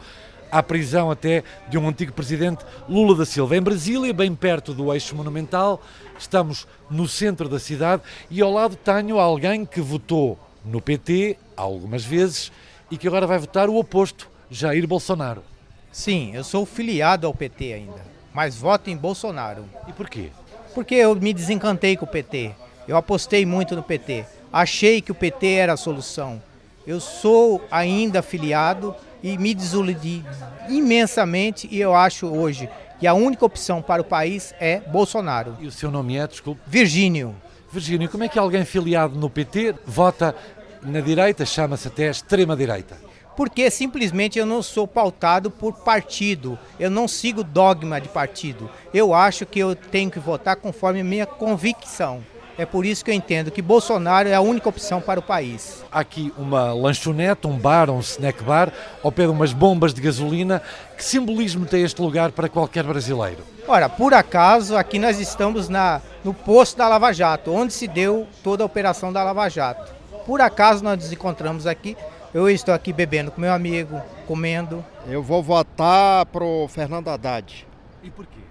à 0.51 0.63
prisão 0.63 1.11
até 1.11 1.43
de 1.69 1.77
um 1.77 1.87
antigo 1.87 2.13
presidente, 2.13 2.65
Lula 2.87 3.15
da 3.15 3.25
Silva. 3.25 3.55
Em 3.55 3.61
Brasília, 3.61 4.13
bem 4.13 4.33
perto 4.35 4.73
do 4.73 4.93
eixo 4.93 5.15
monumental, 5.15 5.81
estamos 6.17 6.67
no 6.89 7.07
centro 7.07 7.47
da 7.47 7.59
cidade 7.59 8.03
e 8.29 8.41
ao 8.41 8.51
lado 8.51 8.75
tenho 8.75 9.19
alguém 9.19 9.65
que 9.65 9.81
votou 9.81 10.39
no 10.65 10.81
PT 10.81 11.37
algumas 11.55 12.03
vezes 12.03 12.51
e 12.91 12.97
que 12.97 13.07
agora 13.07 13.27
vai 13.27 13.37
votar 13.37 13.69
o 13.69 13.77
oposto, 13.77 14.29
Jair 14.49 14.87
Bolsonaro. 14.87 15.43
Sim, 15.91 16.31
eu 16.33 16.43
sou 16.43 16.65
filiado 16.65 17.25
ao 17.25 17.33
PT 17.33 17.73
ainda, 17.73 18.05
mas 18.33 18.55
voto 18.55 18.89
em 18.89 18.97
Bolsonaro. 18.97 19.65
E 19.87 19.93
por 19.93 20.09
quê? 20.09 20.29
Porque 20.73 20.95
eu 20.95 21.15
me 21.15 21.33
desencantei 21.33 21.97
com 21.97 22.05
o 22.05 22.09
PT. 22.09 22.51
Eu 22.87 22.95
apostei 22.97 23.45
muito 23.45 23.75
no 23.75 23.83
PT. 23.83 24.25
Achei 24.51 25.01
que 25.01 25.11
o 25.11 25.15
PT 25.15 25.47
era 25.47 25.73
a 25.73 25.77
solução. 25.77 26.41
Eu 26.85 26.99
sou 26.99 27.63
ainda 27.69 28.21
filiado 28.21 28.95
e 29.21 29.37
me 29.37 29.53
desiludi 29.53 30.23
imensamente 30.67 31.67
e 31.71 31.79
eu 31.79 31.95
acho 31.95 32.27
hoje 32.27 32.69
que 32.99 33.07
a 33.07 33.13
única 33.13 33.45
opção 33.45 33.81
para 33.81 34.01
o 34.01 34.05
país 34.05 34.53
é 34.59 34.79
Bolsonaro. 34.81 35.55
E 35.59 35.67
o 35.67 35.71
seu 35.71 35.89
nome 35.89 36.17
é, 36.17 36.27
desculpe? 36.27 36.61
Virgínio. 36.67 37.35
Virgínio, 37.71 38.09
como 38.09 38.23
é 38.23 38.27
que 38.27 38.37
alguém 38.37 38.65
filiado 38.65 39.17
no 39.17 39.29
PT 39.29 39.75
vota 39.85 40.35
na 40.81 40.99
direita, 40.99 41.45
chama-se 41.45 41.87
até 41.87 42.09
extrema-direita? 42.09 42.97
Porque 43.37 43.71
simplesmente 43.71 44.37
eu 44.37 44.45
não 44.45 44.61
sou 44.61 44.85
pautado 44.85 45.49
por 45.49 45.73
partido, 45.73 46.59
eu 46.77 46.89
não 46.89 47.07
sigo 47.07 47.41
dogma 47.41 48.01
de 48.01 48.09
partido. 48.09 48.69
Eu 48.93 49.13
acho 49.13 49.45
que 49.45 49.59
eu 49.59 49.75
tenho 49.75 50.11
que 50.11 50.19
votar 50.19 50.57
conforme 50.57 51.03
minha 51.03 51.25
convicção. 51.25 52.21
É 52.59 52.65
por 52.65 52.85
isso 52.85 53.05
que 53.05 53.09
eu 53.09 53.15
entendo 53.15 53.51
que 53.51 53.61
Bolsonaro 53.61 54.27
é 54.27 54.33
a 54.33 54.41
única 54.41 54.67
opção 54.67 54.99
para 54.99 55.17
o 55.17 55.23
país. 55.23 55.81
Há 55.89 56.01
aqui 56.01 56.33
uma 56.37 56.73
lanchonete, 56.73 57.47
um 57.47 57.57
bar, 57.57 57.89
um 57.89 58.01
snack 58.01 58.43
bar, 58.43 58.73
ao 59.01 59.13
pé 59.13 59.23
de 59.23 59.29
umas 59.29 59.53
bombas 59.53 59.93
de 59.93 60.01
gasolina. 60.01 60.61
Que 60.97 61.05
simbolismo 61.05 61.65
tem 61.65 61.83
este 61.83 62.01
lugar 62.01 62.33
para 62.33 62.49
qualquer 62.49 62.83
brasileiro? 62.83 63.45
Ora, 63.65 63.87
por 63.87 64.13
acaso, 64.13 64.75
aqui 64.75 64.99
nós 64.99 65.21
estamos 65.21 65.69
na, 65.69 66.01
no 66.21 66.33
posto 66.33 66.77
da 66.77 66.89
Lava 66.89 67.13
Jato, 67.13 67.49
onde 67.49 67.71
se 67.71 67.87
deu 67.87 68.27
toda 68.43 68.61
a 68.61 68.65
operação 68.65 69.13
da 69.13 69.23
Lava 69.23 69.47
Jato. 69.47 69.93
Por 70.25 70.41
acaso 70.41 70.83
nós 70.83 70.97
nos 70.97 71.13
encontramos 71.13 71.65
aqui. 71.65 71.95
Eu 72.33 72.49
estou 72.49 72.73
aqui 72.73 72.91
bebendo 72.91 73.31
com 73.31 73.39
meu 73.39 73.53
amigo, 73.53 74.01
comendo. 74.27 74.83
Eu 75.07 75.23
vou 75.23 75.41
votar 75.41 76.25
pro 76.25 76.67
Fernando 76.67 77.07
Haddad. 77.07 77.65
E 78.03 78.09
por 78.09 78.25
quê? 78.25 78.41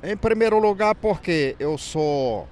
Em 0.00 0.16
primeiro 0.16 0.60
lugar, 0.60 0.94
porque 0.94 1.56
eu 1.58 1.76
sou 1.76 2.46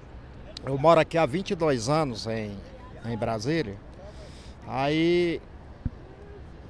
eu 0.64 0.78
moro 0.78 1.00
aqui 1.00 1.18
há 1.18 1.26
22 1.26 1.88
anos 1.88 2.26
em, 2.26 2.56
em 3.04 3.16
Brasília. 3.16 3.76
Aí, 4.66 5.40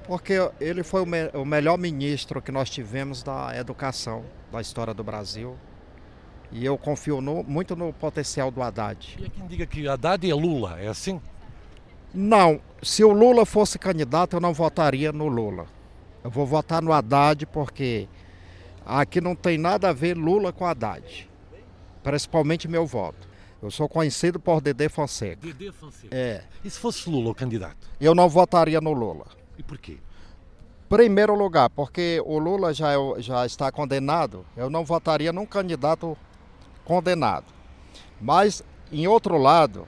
porque 0.05 0.33
ele 0.59 0.83
foi 0.83 1.01
o, 1.01 1.05
me, 1.05 1.29
o 1.33 1.45
melhor 1.45 1.77
ministro 1.77 2.41
que 2.41 2.51
nós 2.51 2.69
tivemos 2.69 3.23
da 3.23 3.55
educação 3.57 4.23
da 4.51 4.61
história 4.61 4.93
do 4.93 5.03
Brasil. 5.03 5.57
E 6.51 6.65
eu 6.65 6.77
confio 6.77 7.19
no, 7.19 7.43
muito 7.43 7.75
no 7.75 7.91
potencial 7.91 8.49
do 8.51 8.61
Haddad. 8.61 9.17
E 9.19 9.25
há 9.25 9.29
quem 9.29 9.47
diga 9.47 9.65
que 9.65 9.87
Haddad 9.87 10.29
é 10.29 10.33
Lula, 10.33 10.79
é 10.79 10.87
assim? 10.87 11.19
Não, 12.13 12.61
se 12.81 13.03
o 13.03 13.11
Lula 13.11 13.45
fosse 13.45 13.77
candidato, 13.77 14.35
eu 14.35 14.39
não 14.39 14.53
votaria 14.53 15.11
no 15.11 15.27
Lula. 15.27 15.65
Eu 16.23 16.29
vou 16.29 16.45
votar 16.45 16.81
no 16.81 16.93
Haddad 16.93 17.45
porque 17.47 18.07
aqui 18.85 19.19
não 19.19 19.35
tem 19.35 19.57
nada 19.57 19.89
a 19.89 19.93
ver 19.93 20.15
Lula 20.15 20.53
com 20.53 20.65
Haddad. 20.65 21.29
Principalmente 22.01 22.67
meu 22.67 22.85
voto. 22.85 23.27
Eu 23.61 23.71
sou 23.71 23.89
conhecido 23.89 24.39
por 24.39 24.61
Dedê 24.61 24.87
Fonseca. 24.87 25.41
Dedê 25.41 25.71
Fonseca. 25.71 26.15
É. 26.15 26.43
E 26.63 26.69
se 26.69 26.77
fosse 26.77 27.09
Lula 27.09 27.31
o 27.31 27.35
candidato? 27.35 27.89
Eu 27.99 28.13
não 28.13 28.29
votaria 28.29 28.79
no 28.79 28.93
Lula. 28.93 29.25
E 29.57 29.63
por 29.63 29.77
quê? 29.77 29.97
Primeiro 30.87 31.35
lugar, 31.35 31.69
porque 31.69 32.21
o 32.25 32.37
Lula 32.37 32.73
já, 32.73 32.93
é 32.93 32.97
já 33.19 33.45
está 33.45 33.71
condenado, 33.71 34.45
eu 34.55 34.69
não 34.69 34.85
votaria 34.85 35.33
num 35.33 35.45
candidato 35.45 36.17
condenado. 36.85 37.45
Mas, 38.21 38.63
em 38.91 39.05
outro 39.05 39.37
lado, 39.37 39.85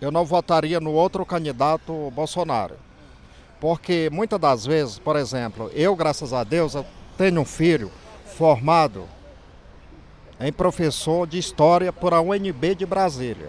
eu 0.00 0.10
não 0.10 0.24
votaria 0.24 0.78
no 0.78 0.92
outro 0.92 1.24
candidato 1.24 2.10
Bolsonaro. 2.10 2.76
Porque 3.60 4.10
muitas 4.12 4.38
das 4.38 4.66
vezes, 4.66 4.98
por 4.98 5.16
exemplo, 5.16 5.70
eu, 5.72 5.96
graças 5.96 6.34
a 6.34 6.44
Deus, 6.44 6.74
eu 6.74 6.84
tenho 7.16 7.40
um 7.40 7.44
filho 7.44 7.90
formado 8.26 9.08
em 10.40 10.52
professor 10.52 11.26
de 11.26 11.38
História 11.38 11.92
por 11.92 12.12
a 12.12 12.20
UNB 12.20 12.74
de 12.74 12.86
Brasília. 12.86 13.48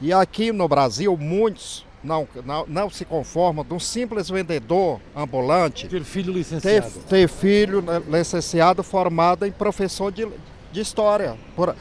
E 0.00 0.12
aqui 0.12 0.52
no 0.52 0.68
Brasil, 0.68 1.16
muitos 1.16 1.84
não, 2.02 2.28
não, 2.44 2.64
não 2.66 2.90
se 2.90 3.04
conformam 3.04 3.64
de 3.64 3.74
um 3.74 3.80
simples 3.80 4.28
vendedor 4.28 5.00
ambulante. 5.14 5.88
Ter 5.88 6.04
filho 6.04 6.32
licenciado. 6.32 6.90
Ter, 6.90 7.00
ter 7.00 7.28
filho 7.28 7.82
né, 7.82 8.00
licenciado 8.08 8.82
formado 8.82 9.44
em 9.44 9.50
professor 9.50 10.12
de, 10.12 10.28
de 10.70 10.80
História. 10.80 11.36
Por, 11.56 11.74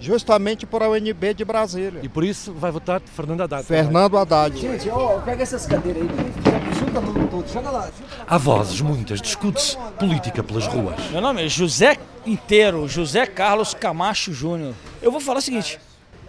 justamente 0.00 0.66
por 0.66 0.82
a 0.82 0.88
UNB 0.88 1.34
de 1.34 1.44
Brasília. 1.44 2.00
E 2.02 2.08
por 2.08 2.24
isso 2.24 2.52
vai 2.52 2.70
votar 2.70 3.00
Fernando 3.00 3.42
Haddad. 3.42 3.64
Fernando 3.64 4.18
Haddad. 4.18 4.56
Gente, 4.56 4.88
ó, 4.90 5.20
pega 5.20 5.42
essas 5.42 5.66
cadeiras 5.66 6.02
aí, 6.02 6.74
junta 6.78 7.00
tudo, 7.00 7.28
todo, 7.28 7.52
joga 7.52 7.70
lá. 7.70 7.90
Há 8.26 8.38
vozes 8.38 8.80
muitas, 8.80 9.20
discute-se 9.20 9.76
política 9.98 10.42
pelas 10.42 10.66
ruas. 10.66 11.00
Meu 11.10 11.20
nome 11.20 11.44
é 11.44 11.48
José 11.48 11.96
Inteiro, 12.26 12.88
José 12.88 13.26
Carlos 13.26 13.74
Camacho 13.74 14.32
Júnior. 14.32 14.74
Eu 15.00 15.10
vou 15.10 15.20
falar 15.20 15.38
o 15.38 15.42
seguinte, 15.42 15.80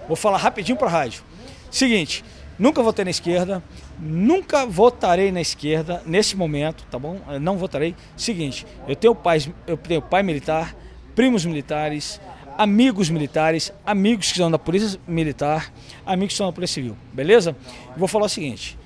vou 0.08 0.16
falar 0.16 0.38
rapidinho 0.38 0.78
para 0.78 0.88
a 0.88 0.92
rádio. 0.92 1.24
Seguinte, 1.70 2.24
nunca 2.58 2.82
votei 2.82 3.04
na 3.04 3.12
esquerda, 3.12 3.62
nunca 4.00 4.66
votarei 4.66 5.32
na 5.32 5.42
esquerda 5.42 6.02
nesse 6.06 6.36
momento, 6.36 6.86
tá 6.90 6.98
bom? 6.98 7.20
Eu 7.28 7.40
não 7.40 7.58
votarei. 7.58 7.96
Seguinte, 8.16 8.66
eu 8.88 8.96
tenho 8.96 9.14
pai, 9.14 9.40
eu 9.68 9.78
tenho 9.78 10.02
pai 10.02 10.24
militar, 10.24 10.76
primos 11.14 11.46
militares, 11.46 12.20
amigos 12.58 13.10
militares, 13.10 13.72
amigos 13.86 14.32
que 14.32 14.38
são 14.38 14.50
da 14.50 14.60
Polícia 14.60 15.00
Militar, 15.08 15.72
amigos 16.06 16.34
que 16.34 16.38
são 16.38 16.48
da 16.48 16.54
Polícia 16.54 16.76
Civil, 16.76 16.98
beleza? 17.14 17.56
Vou 17.96 18.08
falar 18.08 18.26
o 18.26 18.30
seguinte: 18.30 18.78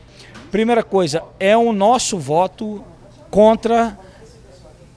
primeira 0.51 0.84
coisa, 0.84 1.23
é 1.39 1.55
o 1.55 1.71
nosso 1.71 2.17
voto 2.17 2.84
contra 3.29 3.97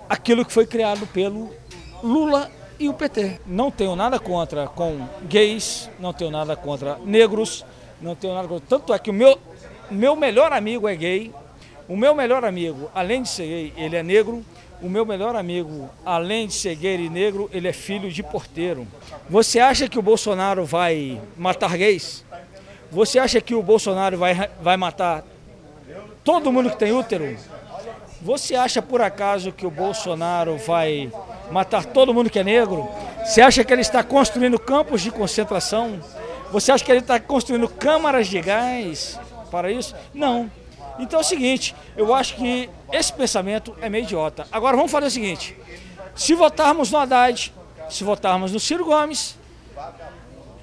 aquilo 0.08 0.44
que 0.44 0.52
foi 0.52 0.66
criado 0.66 1.06
pelo 1.06 1.50
Lula 2.02 2.50
e 2.78 2.88
o 2.88 2.94
PT. 2.94 3.40
Não 3.46 3.70
tenho 3.70 3.94
nada 3.94 4.18
contra 4.18 4.66
com 4.66 5.06
gays, 5.24 5.88
não 5.98 6.12
tenho 6.12 6.30
nada 6.30 6.56
contra 6.56 6.98
negros, 7.04 7.64
não 8.00 8.14
tenho 8.14 8.34
nada 8.34 8.48
contra. 8.48 8.66
Tanto 8.66 8.92
é 8.92 8.98
que 8.98 9.10
o 9.10 9.14
meu, 9.14 9.38
meu 9.90 10.16
melhor 10.16 10.52
amigo 10.52 10.88
é 10.88 10.96
gay, 10.96 11.32
o 11.88 11.96
meu 11.96 12.14
melhor 12.14 12.44
amigo, 12.44 12.90
além 12.94 13.22
de 13.22 13.28
ser 13.28 13.46
gay, 13.46 13.72
ele 13.76 13.96
é 13.96 14.02
negro. 14.02 14.44
O 14.82 14.88
meu 14.88 15.06
melhor 15.06 15.36
amigo, 15.36 15.88
além 16.04 16.48
de 16.48 16.54
ser 16.54 16.76
e 16.82 17.08
negro, 17.08 17.48
ele 17.52 17.68
é 17.68 17.72
filho 17.72 18.10
de 18.10 18.20
porteiro. 18.20 18.84
Você 19.30 19.60
acha 19.60 19.88
que 19.88 19.96
o 19.96 20.02
Bolsonaro 20.02 20.64
vai 20.64 21.20
matar 21.36 21.76
gays? 21.76 22.24
Você 22.90 23.20
acha 23.20 23.40
que 23.40 23.54
o 23.54 23.62
Bolsonaro 23.62 24.18
vai, 24.18 24.50
vai 24.60 24.76
matar 24.76 25.22
todo 26.24 26.50
mundo 26.50 26.68
que 26.68 26.76
tem 26.76 26.90
útero? 26.90 27.36
Você 28.20 28.56
acha 28.56 28.82
por 28.82 29.00
acaso 29.00 29.52
que 29.52 29.64
o 29.64 29.70
Bolsonaro 29.70 30.56
vai 30.58 31.12
matar 31.52 31.84
todo 31.84 32.12
mundo 32.12 32.28
que 32.28 32.40
é 32.40 32.44
negro? 32.44 32.88
Você 33.24 33.40
acha 33.40 33.62
que 33.62 33.72
ele 33.72 33.82
está 33.82 34.02
construindo 34.02 34.58
campos 34.58 35.00
de 35.00 35.12
concentração? 35.12 36.00
Você 36.50 36.72
acha 36.72 36.84
que 36.84 36.90
ele 36.90 36.98
está 36.98 37.20
construindo 37.20 37.68
câmaras 37.68 38.26
de 38.26 38.40
gás 38.40 39.18
para 39.48 39.70
isso? 39.70 39.94
Não. 40.12 40.50
Então 40.98 41.20
é 41.20 41.22
o 41.22 41.24
seguinte, 41.24 41.74
eu 41.96 42.14
acho 42.14 42.36
que 42.36 42.68
esse 42.92 43.12
pensamento 43.12 43.74
é 43.80 43.88
meio 43.88 44.04
idiota. 44.04 44.46
Agora 44.52 44.76
vamos 44.76 44.92
fazer 44.92 45.06
o 45.06 45.10
seguinte: 45.10 45.56
se 46.14 46.34
votarmos 46.34 46.90
no 46.90 46.98
Haddad, 46.98 47.52
se 47.88 48.04
votarmos 48.04 48.52
no 48.52 48.60
Ciro 48.60 48.84
Gomes, 48.84 49.38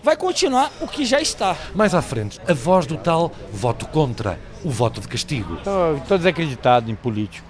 vai 0.04 0.16
continuar 0.16 0.72
o 0.80 0.88
que 0.88 1.06
já 1.06 1.20
está. 1.20 1.56
Mais 1.74 1.94
à 1.94 2.02
frente, 2.02 2.40
a 2.48 2.54
voz 2.54 2.86
do 2.86 2.98
tal 2.98 3.32
voto 3.52 3.88
contra, 3.88 4.40
o 4.64 4.70
voto 4.70 5.02
de 5.02 5.08
castigo. 5.08 5.56
Estou 5.56 6.18
desacreditado 6.18 6.90
em 6.90 6.96
político. 6.96 7.48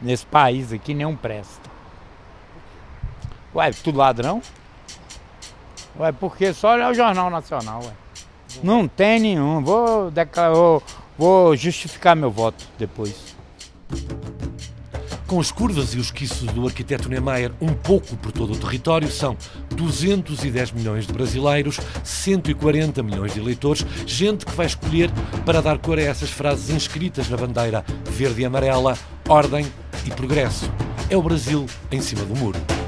Nesse 0.00 0.24
país 0.24 0.72
aqui 0.72 0.94
nenhum 0.94 1.16
presta. 1.16 1.70
Ué, 3.54 3.70
tudo 3.72 3.98
ladrão? 3.98 4.40
Ué, 5.98 6.12
porque 6.12 6.54
só 6.54 6.74
olhar 6.74 6.90
o 6.90 6.94
Jornal 6.94 7.28
Nacional, 7.28 7.82
ué. 7.84 7.92
Não 8.62 8.88
tem 8.88 9.20
nenhum. 9.20 9.62
Vou 9.62 10.10
declarar, 10.10 10.54
vou, 10.54 10.82
vou 11.18 11.56
justificar 11.56 12.16
meu 12.16 12.30
voto 12.30 12.64
depois. 12.78 13.29
Com 15.30 15.38
as 15.38 15.52
curvas 15.52 15.94
e 15.94 15.98
os 15.98 16.10
quiços 16.10 16.48
do 16.52 16.66
arquiteto 16.66 17.08
Niemeyer 17.08 17.52
um 17.60 17.72
pouco 17.72 18.16
por 18.16 18.32
todo 18.32 18.52
o 18.52 18.56
território, 18.56 19.08
são 19.08 19.36
210 19.76 20.72
milhões 20.72 21.06
de 21.06 21.12
brasileiros, 21.12 21.78
140 22.02 23.00
milhões 23.04 23.34
de 23.34 23.38
eleitores, 23.38 23.86
gente 24.04 24.44
que 24.44 24.52
vai 24.52 24.66
escolher 24.66 25.08
para 25.46 25.62
dar 25.62 25.78
cor 25.78 26.00
a 26.00 26.02
essas 26.02 26.30
frases 26.30 26.70
inscritas 26.70 27.28
na 27.28 27.36
bandeira 27.36 27.84
verde 28.10 28.42
e 28.42 28.44
amarela, 28.44 28.98
ordem 29.28 29.64
e 30.04 30.10
progresso. 30.10 30.68
É 31.08 31.16
o 31.16 31.22
Brasil 31.22 31.64
em 31.92 32.00
cima 32.00 32.24
do 32.24 32.34
muro. 32.34 32.79